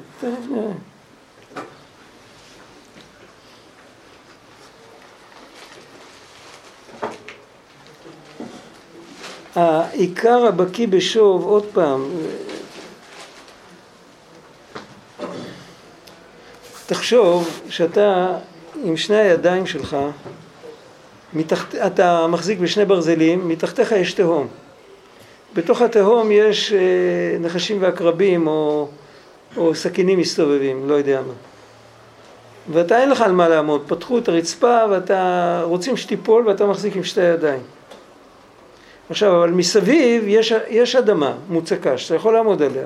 [9.54, 12.08] העיקר הבקיא בשוב, עוד פעם,
[16.86, 18.38] תחשוב שאתה
[18.84, 19.96] עם שני הידיים שלך
[21.32, 24.48] מתחת, אתה מחזיק בשני ברזלים, מתחתיך יש תהום.
[25.54, 28.88] בתוך התהום יש אה, נחשים ועקרבים או,
[29.56, 31.32] או סכינים מסתובבים, לא יודע מה.
[32.72, 37.04] ואתה אין לך על מה לעמוד, פתחו את הרצפה ואתה רוצים שתיפול ואתה מחזיק עם
[37.04, 37.60] שתי ידיים.
[39.10, 42.84] עכשיו, אבל מסביב יש, יש אדמה מוצקה שאתה יכול לעמוד עליה.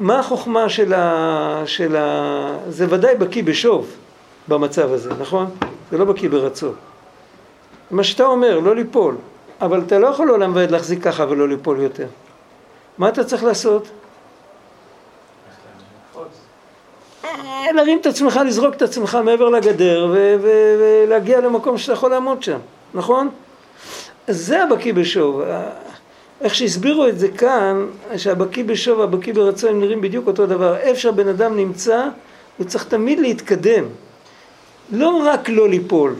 [0.00, 1.62] מה החוכמה של ה...
[1.66, 2.58] של ה...
[2.68, 3.90] זה ודאי בקיא בשוב
[4.48, 5.50] במצב הזה, נכון?
[5.90, 6.74] זה לא בקיא ברצון.
[7.90, 9.16] מה שאתה אומר, לא ליפול.
[9.60, 12.06] אבל אתה לא יכול לעולם ועד להחזיק ככה ולא ליפול יותר.
[12.98, 13.88] מה אתה צריך לעשות?
[16.16, 16.22] אה,
[17.74, 22.58] להרים את עצמך, לזרוק את עצמך מעבר לגדר ולהגיע למקום שאתה יכול לעמוד שם,
[22.94, 23.28] נכון?
[24.26, 25.42] אז זה הבקיא בשוב.
[26.40, 30.76] איך שהסבירו את זה כאן, שהבקיא בשוב והבקיא ברצון הם נראים בדיוק אותו דבר.
[30.76, 32.08] איפה שהבן אדם נמצא,
[32.56, 33.84] הוא צריך תמיד להתקדם.
[34.92, 36.14] לא רק לא ליפול.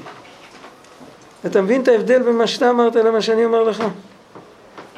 [1.46, 3.84] אתה מבין את ההבדל בין מה שאתה אמרת למה שאני אומר לך?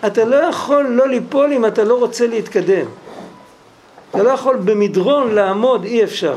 [0.06, 2.86] אתה לא יכול לא ליפול אם אתה לא רוצה להתקדם.
[4.10, 6.36] אתה לא יכול במדרון לעמוד, אי אפשר.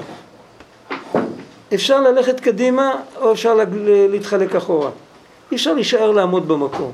[1.74, 3.58] אפשר ללכת קדימה או אפשר
[4.10, 4.90] להתחלק אחורה.
[5.52, 6.92] אי אפשר להישאר לעמוד במקום.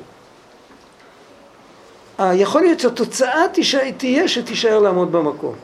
[2.19, 3.43] יכול להיות שהתוצאה
[3.97, 5.55] תהיה שתישאר לעמוד במקום.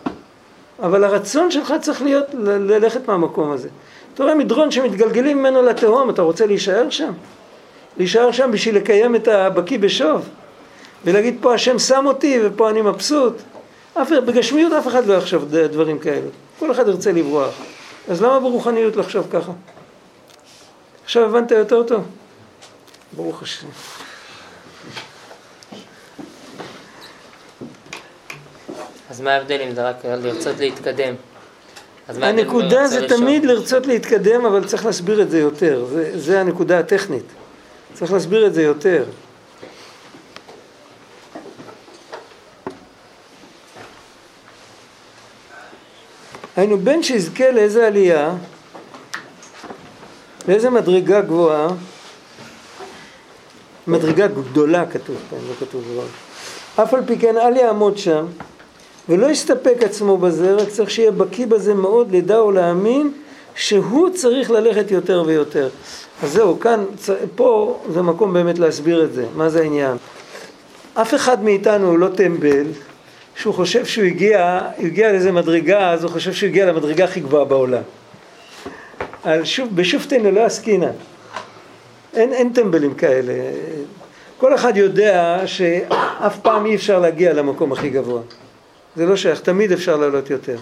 [0.84, 3.70] אבל הרצון שלך צריך להיות ללכת מהמקום הזה.
[4.14, 7.12] אתה רואה מדרון שמתגלגלים ממנו לתהום, אתה רוצה להישאר שם?
[7.98, 10.30] להישאר שם בשביל לקיים את הבקיא בשוב?
[11.06, 13.34] ולהגיד פה השם שם אותי ופה אני מבסוט?
[13.94, 16.28] אף, בגשמיות אף אחד לא יחשוב דברים כאלה.
[16.60, 17.54] כל אחד ירצה לברוח.
[18.10, 19.52] אז למה ברוחניות לחשוב ככה?
[21.04, 22.04] עכשיו הבנת יותר טוב?
[23.16, 23.68] ברוך השם.
[29.10, 31.16] אז מה ההבדל אם זה רק לרצות להתקדם?
[32.08, 33.18] הנקודה זה לשוב?
[33.18, 35.86] תמיד לרצות להתקדם, אבל צריך להסביר את זה יותר.
[35.86, 37.26] זה, זה הנקודה הטכנית.
[37.94, 39.04] צריך להסביר את זה יותר.
[46.56, 48.36] היינו בין שיזכה לאיזה עלייה,
[50.48, 51.68] לאיזה מדרגה גבוהה,
[53.88, 56.08] מדרגה גדולה כתוב כאן, לא כתוב גבוהה.
[56.76, 58.26] אף על פי כן אל יעמוד שם
[59.10, 63.12] ולא יסתפק עצמו בזה, רק צריך שיהיה בקיא בזה מאוד, לדע או להאמין
[63.56, 65.70] שהוא צריך ללכת יותר ויותר.
[66.24, 66.84] אז זהו, כאן,
[67.36, 69.98] פה זה מקום באמת להסביר את זה, מה זה העניין.
[70.94, 72.66] אף אחד מאיתנו הוא לא טמבל,
[73.36, 77.46] שהוא חושב שהוא הגיע, הגיע לאיזה מדרגה, אז הוא חושב שהוא הגיע למדרגה הכי גבוהה
[77.46, 77.82] בעולם.
[79.44, 80.92] שוב, בשופטינו לא עסקינן.
[82.14, 83.34] אין, אין טמבלים כאלה.
[84.38, 88.22] כל אחד יודע שאף פעם אי אפשר להגיע למקום הכי גבוה.
[88.96, 90.58] זה לא שייך, תמיד אפשר לעלות יותר.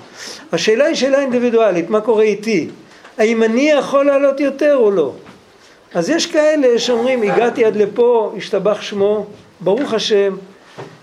[0.51, 2.69] השאלה היא שאלה אינדיבידואלית, מה קורה איתי?
[3.17, 5.13] האם אני יכול לעלות יותר או לא?
[5.93, 9.25] אז יש כאלה שאומרים, הגעתי עד לפה, השתבח שמו,
[9.59, 10.35] ברוך השם,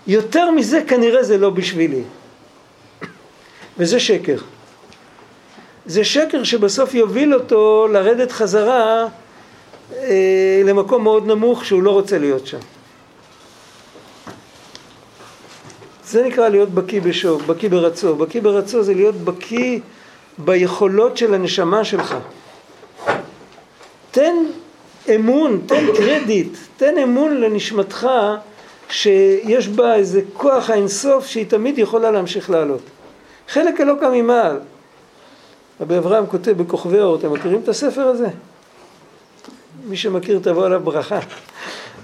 [0.09, 2.01] יותר מזה כנראה זה לא בשבילי.
[3.77, 4.37] וזה שקר.
[5.85, 9.07] זה שקר שבסוף יוביל אותו לרדת חזרה
[9.93, 12.57] אה, למקום מאוד נמוך שהוא לא רוצה להיות שם.
[16.05, 18.15] זה נקרא להיות בקיא בשוב, בקיא ברצו.
[18.15, 19.79] בקיא ברצו זה להיות בקיא
[20.37, 22.15] ביכולות של הנשמה שלך.
[24.11, 24.35] תן,
[25.15, 28.07] אמון, תן קרדיט, תן אמון לנשמתך
[28.89, 32.81] שיש בה איזה כוח האינסוף שהיא תמיד יכולה להמשיך לעלות.
[33.47, 34.59] חלק אלוקא ממעל.
[35.81, 38.27] רבי אברהם כותב בכוכבי אור, אתם מכירים את הספר הזה?
[39.87, 41.19] מי שמכיר תבוא עליו ברכה.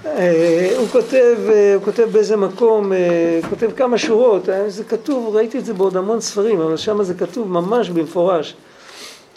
[0.06, 5.60] אה, הוא כותב, אה, הוא כותב באיזה מקום, אה, כותב כמה שורות, זה כתוב, ראיתי
[5.60, 8.56] את זה בעוד המון ספרים, אבל שם זה כתוב ממש במפורש.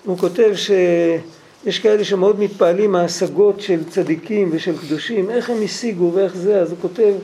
[0.05, 0.53] הוא כותב
[1.65, 6.71] שיש כאלה שמאוד מתפעלים מההשגות של צדיקים ושל קדושים, איך הם השיגו ואיך זה, אז
[6.71, 7.15] הוא כותב,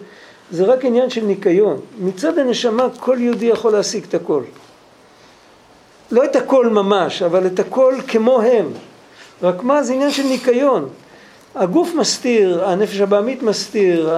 [0.50, 1.80] זה רק עניין של ניקיון.
[2.00, 4.42] מצד הנשמה כל יהודי יכול להשיג את הכל.
[6.10, 8.66] לא את הכל ממש, אבל את הכל כמו הם.
[9.42, 10.88] רק מה, זה עניין של ניקיון.
[11.54, 14.10] הגוף מסתיר, הנפש הבעמית מסתיר,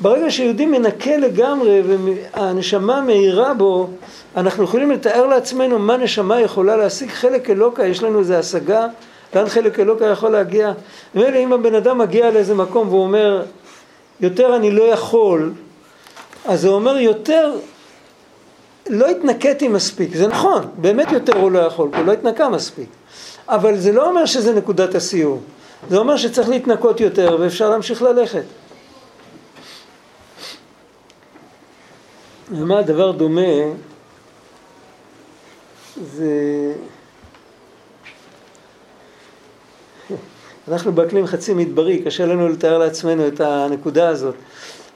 [0.00, 3.88] ברגע שיהודי מנקה לגמרי והנשמה מאירה בו,
[4.36, 7.10] אנחנו יכולים לתאר לעצמנו מה נשמה יכולה להשיג.
[7.10, 8.86] חלק אלוקה, יש לנו איזו השגה,
[9.34, 10.72] לאן חלק אלוקה יכול להגיע.
[11.14, 13.44] מילא אם הבן אדם מגיע לאיזה מקום והוא אומר,
[14.20, 15.52] יותר אני לא יכול,
[16.44, 17.52] אז הוא אומר יותר
[18.88, 22.88] לא התנקיתי מספיק, זה נכון, באמת יותר הוא לא יכול, הוא לא התנקה מספיק,
[23.48, 25.40] אבל זה לא אומר שזה נקודת הסיום,
[25.90, 28.44] זה אומר שצריך להתנקות יותר ואפשר להמשיך ללכת.
[32.50, 33.50] ומה הדבר דומה?
[36.16, 36.72] זה...
[40.72, 44.34] אנחנו באקלים חצי מדברי, קשה לנו לתאר לעצמנו את הנקודה הזאת.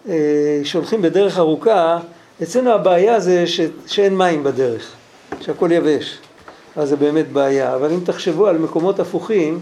[0.08, 1.98] אה, שהולכים בדרך ארוכה,
[2.42, 3.60] אצלנו הבעיה זה ש...
[3.86, 4.92] שאין מים בדרך,
[5.40, 6.18] שהכל יבש,
[6.76, 7.74] אז זה באמת בעיה.
[7.74, 9.60] אבל אם תחשבו על מקומות הפוכים,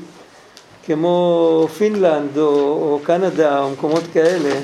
[0.87, 4.61] כמו פינלנד או, או קנדה או מקומות כאלה,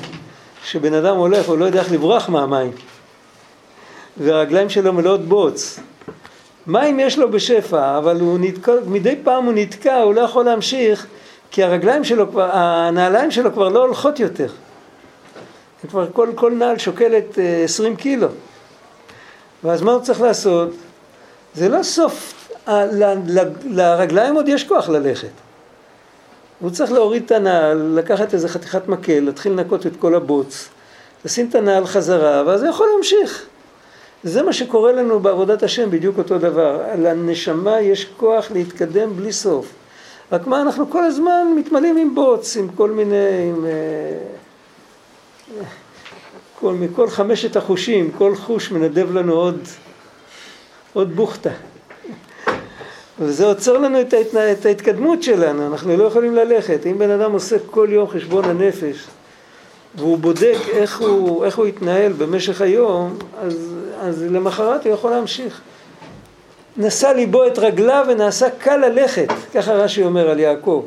[0.63, 2.71] שבן אדם הולך, הוא לא יודע איך לברוח מהמים,
[4.17, 5.79] והרגליים שלו מלאות בוץ.
[6.67, 11.07] מים יש לו בשפע, אבל הוא נתקע, מדי פעם הוא נתקע, הוא לא יכול להמשיך,
[11.51, 14.47] כי הרגליים שלו הנעליים שלו כבר לא הולכות יותר.
[15.89, 18.27] כבר כל, כל נעל שוקלת 20 אה, קילו.
[19.63, 20.69] ואז מה הוא צריך לעשות?
[21.53, 23.13] זה לא סוף, ל,
[23.65, 25.29] לרגליים עוד יש כוח ללכת.
[26.59, 30.69] הוא צריך להוריד את הנעל, לקחת איזה חתיכת מקל, להתחיל לנקות את כל הבוץ,
[31.25, 33.45] לשים את הנעל חזרה, ואז הוא יכול להמשיך.
[34.23, 36.81] זה מה שקורה לנו בעבודת השם, בדיוק אותו דבר.
[36.97, 39.73] לנשמה יש כוח להתקדם בלי סוף.
[40.31, 43.49] רק מה, אנחנו כל הזמן מתמלאים עם בוץ, עם כל מיני...
[43.49, 43.71] עם, אה,
[46.59, 49.59] כל, מכל חמשת החושים, כל חוש מנדב לנו עוד,
[50.93, 51.49] עוד בוכטה.
[53.19, 54.35] וזה עוצר לנו את, ההת...
[54.35, 56.85] את ההתקדמות שלנו, אנחנו לא יכולים ללכת.
[56.85, 59.07] אם בן אדם עושה כל יום חשבון הנפש
[59.95, 65.61] והוא בודק איך הוא, איך הוא התנהל במשך היום, אז, אז למחרת הוא יכול להמשיך.
[66.79, 70.85] נשא ליבו את רגליו ונעשה קל ללכת, ככה רש"י אומר על יעקב.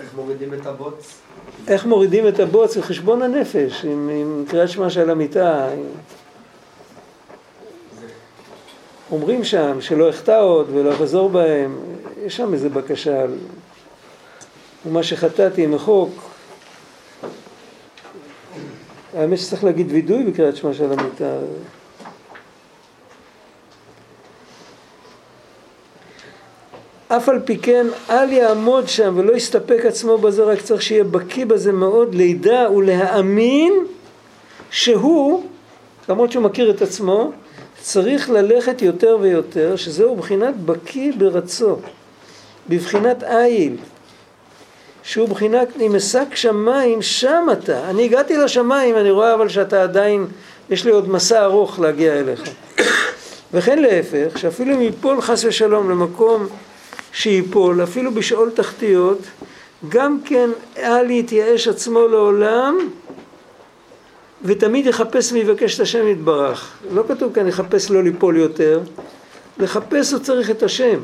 [0.00, 1.20] איך מורידים את הבוץ?
[1.68, 5.68] איך מורידים את הבוץ לחשבון הנפש, עם, עם קריאת שמע של המיטה.
[5.72, 5.86] עם...
[9.10, 11.78] אומרים שם שלא אחטא עוד ולא אחזור בהם,
[12.24, 13.34] יש שם איזה בקשה על
[14.86, 16.10] ומה שחטאתי מחוק.
[19.16, 21.34] האמת שצריך להגיד וידוי בקריאת שמע של המיטה.
[27.16, 31.46] אף על פי כן אל יעמוד שם ולא יסתפק עצמו בזה, רק צריך שיהיה בקיא
[31.46, 33.72] בזה מאוד, לידע ולהאמין
[34.70, 35.46] שהוא,
[36.08, 37.32] למרות שהוא מכיר את עצמו,
[37.82, 41.76] צריך ללכת יותר ויותר, שזהו בחינת בקיא ברצו,
[42.68, 43.76] בבחינת איל,
[45.02, 47.90] שהוא בחינת אם אשק שמיים, שם אתה.
[47.90, 50.26] אני הגעתי לשמיים, אני רואה אבל שאתה עדיין,
[50.70, 52.42] יש לי עוד מסע ארוך להגיע אליך.
[53.52, 56.46] וכן להפך, שאפילו אם ייפול חס ושלום למקום
[57.12, 59.18] שיפול, אפילו בשאול תחתיות,
[59.88, 62.78] גם כן אל יתייאש עצמו לעולם
[64.42, 66.72] ותמיד יחפש ויבקש את השם יתברך.
[66.92, 68.80] לא כתוב כאן יחפש לא ליפול יותר,
[69.58, 71.00] לחפש הוא צריך את השם.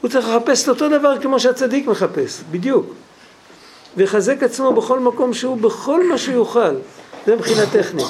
[0.00, 2.86] הוא צריך לחפש את אותו דבר כמו שהצדיק מחפש, בדיוק.
[3.96, 6.74] ויחזק עצמו בכל מקום שהוא, בכל מה שיוכל.
[7.26, 8.06] זה מבחינה טכנית.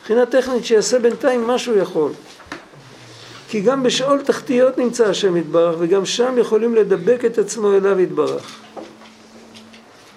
[0.00, 2.12] מבחינה טכנית שיעשה בינתיים מה שהוא יכול.
[3.48, 8.60] כי גם בשאול תחתיות נמצא השם יתברך, וגם שם יכולים לדבק את עצמו אליו יתברך.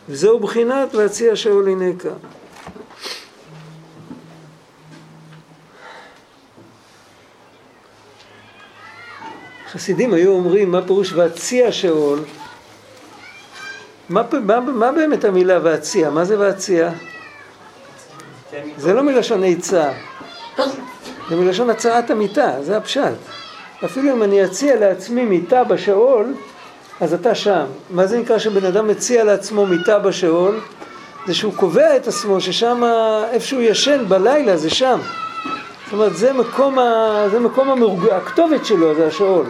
[0.10, 1.92] וזהו בחינת להציע שאול הנה.
[9.72, 12.20] חסידים היו אומרים, מה פירוש והציע שאול?
[14.10, 16.10] מה, מה, מה באמת המילה והציע?
[16.10, 16.92] מה זה והציע?
[18.78, 19.92] זה לא מלשון עצה.
[21.30, 23.14] זה מלשון הצעת המיטה, זה הפשט.
[23.86, 26.34] אפילו אם אני אציע לעצמי מיטה בשאול,
[27.02, 27.66] אז אתה שם.
[27.90, 30.60] מה זה נקרא שבן אדם מציע לעצמו מיטה בשאול?
[31.28, 32.84] זה שהוא קובע את עצמו ששם,
[33.32, 35.00] איפה שהוא ישן בלילה זה שם.
[35.86, 37.26] זאת אומרת, זה מקום, ה...
[37.32, 38.10] זה מקום המורג...
[38.10, 39.46] הכתובת שלו זה השאול.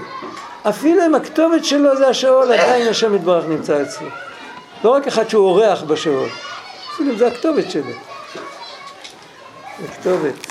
[0.70, 4.08] אפילו אם הכתובת שלו זה השאול, עדיין השם יתברך נמצא אצלו.
[4.84, 6.30] לא רק אחד שהוא אורח בשאול,
[6.94, 7.92] אפילו אם זה הכתובת שלו.
[9.82, 10.47] זה כתובת.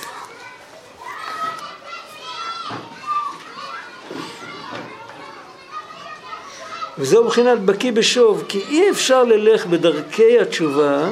[6.99, 11.11] וזהו מבחינת בקיא בשוב, כי אי אפשר ללך בדרכי התשובה,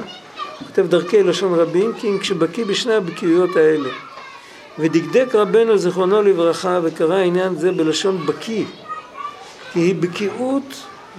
[0.58, 3.88] כותב דרכי לשון רבים, כי אם כשבקיא בשני הבקיאויות האלה.
[4.78, 8.64] ודקדק רבנו זיכרונו לברכה וקרא עניין זה בלשון בקיא,
[9.72, 10.74] כי היא בקיאות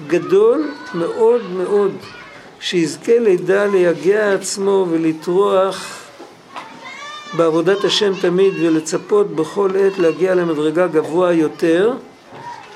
[0.08, 1.92] גדול מאוד מאוד,
[2.60, 6.02] שיזכה לידע ליגע עצמו ולטרוח
[7.38, 11.94] בעבודת השם תמיד ולצפות בכל עת להגיע למדרגה גבוה יותר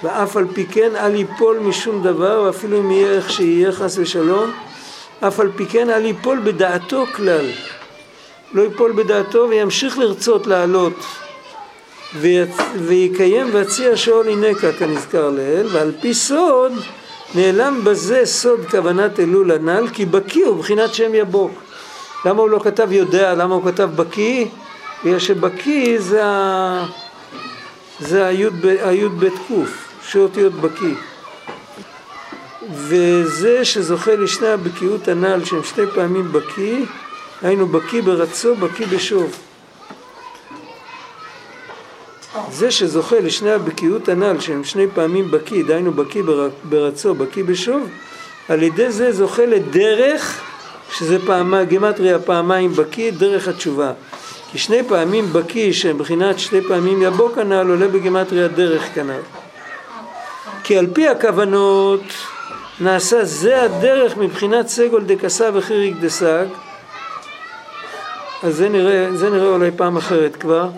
[0.04, 4.52] ואף על פי כן אל ייפול משום דבר ואפילו אם יהיה איך שיהיה חס ושלום
[5.20, 7.46] אף על פי כן אל ייפול בדעתו כלל
[8.54, 11.06] לא ייפול בדעתו וימשיך לרצות לעלות
[12.76, 16.74] ויקיים ויציע שאול הינקה כנזכר לעיל ועל פי סוד
[17.36, 21.52] נעלם בזה סוד כוונת אלול הנ"ל כי בקיא הוא מבחינת שם יבוק
[22.26, 23.36] למה הוא לא כתב יודע?
[23.36, 24.46] למה הוא כתב בקיא?
[25.04, 26.86] בגלל שבקיא זה ה...
[28.00, 28.26] זה
[28.82, 30.96] היוד בית קוף, שאותיות בקיא.
[32.72, 36.86] וזה שזוכה לשני הבקיאות הנ"ל שהם שתי פעמים בקיא,
[37.42, 39.38] היינו בקיא ברצו, בקיא בשוב.
[42.52, 46.24] זה שזוכה לשני הבקיאות הנ"ל שהם שני פעמים בקיא, דהיינו בקיא
[46.64, 47.90] ברצו, בקיא בשוב,
[48.50, 50.42] על ידי זה זוכה לדרך,
[50.92, 53.92] שזה פעמה, גימטריה פעמיים בקיא, דרך התשובה.
[54.52, 59.49] כי שני פעמים בקיא שהם בחינת שתי פעמים יבוא כנ"ל עולה בגימטריה דרך כנ"ל.
[60.70, 62.02] כי על פי הכוונות
[62.80, 66.46] נעשה זה הדרך מבחינת סגול דקסה וחיריק דסג
[68.44, 70.70] אז זה נראה, זה נראה אולי פעם אחרת כבר.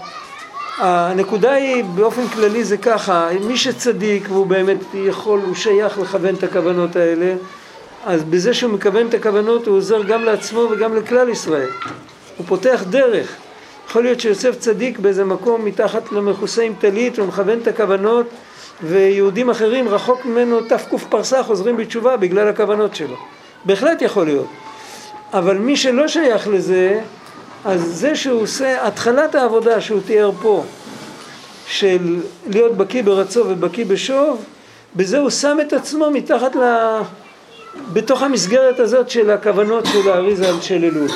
[0.77, 6.43] הנקודה היא באופן כללי זה ככה, מי שצדיק והוא באמת יכול, הוא שייך לכוון את
[6.43, 7.33] הכוונות האלה
[8.05, 11.69] אז בזה שהוא מכוון את הכוונות הוא עוזר גם לעצמו וגם לכלל ישראל.
[12.37, 13.35] הוא פותח דרך.
[13.89, 18.27] יכול להיות שיוסף צדיק באיזה מקום מתחת למכוסה עם טלית ומכוון את הכוונות
[18.83, 20.79] ויהודים אחרים רחוק ממנו תק
[21.09, 23.15] פרסה חוזרים בתשובה בגלל הכוונות שלו.
[23.65, 24.47] בהחלט יכול להיות.
[25.33, 27.01] אבל מי שלא שייך לזה,
[27.65, 30.63] אז זה שהוא עושה, התחלת העבודה שהוא תיאר פה,
[31.67, 34.45] של להיות בקיא ברצו ובקיא בשוב,
[34.95, 36.99] בזה הוא שם את עצמו מתחת ל...
[37.93, 41.07] בתוך המסגרת הזאת של הכוונות של האריזה של אלול.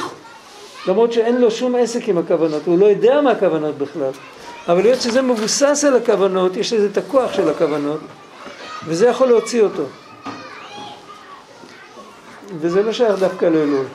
[0.88, 4.12] למרות שאין לו שום עסק עם הכוונות, הוא לא יודע מה הכוונות בכלל.
[4.68, 8.00] אבל היות שזה מבוסס על הכוונות, יש לזה את הכוח של הכוונות,
[8.88, 9.84] וזה יכול להוציא אותו.
[12.60, 13.86] וזה לא שייך דווקא לאלול.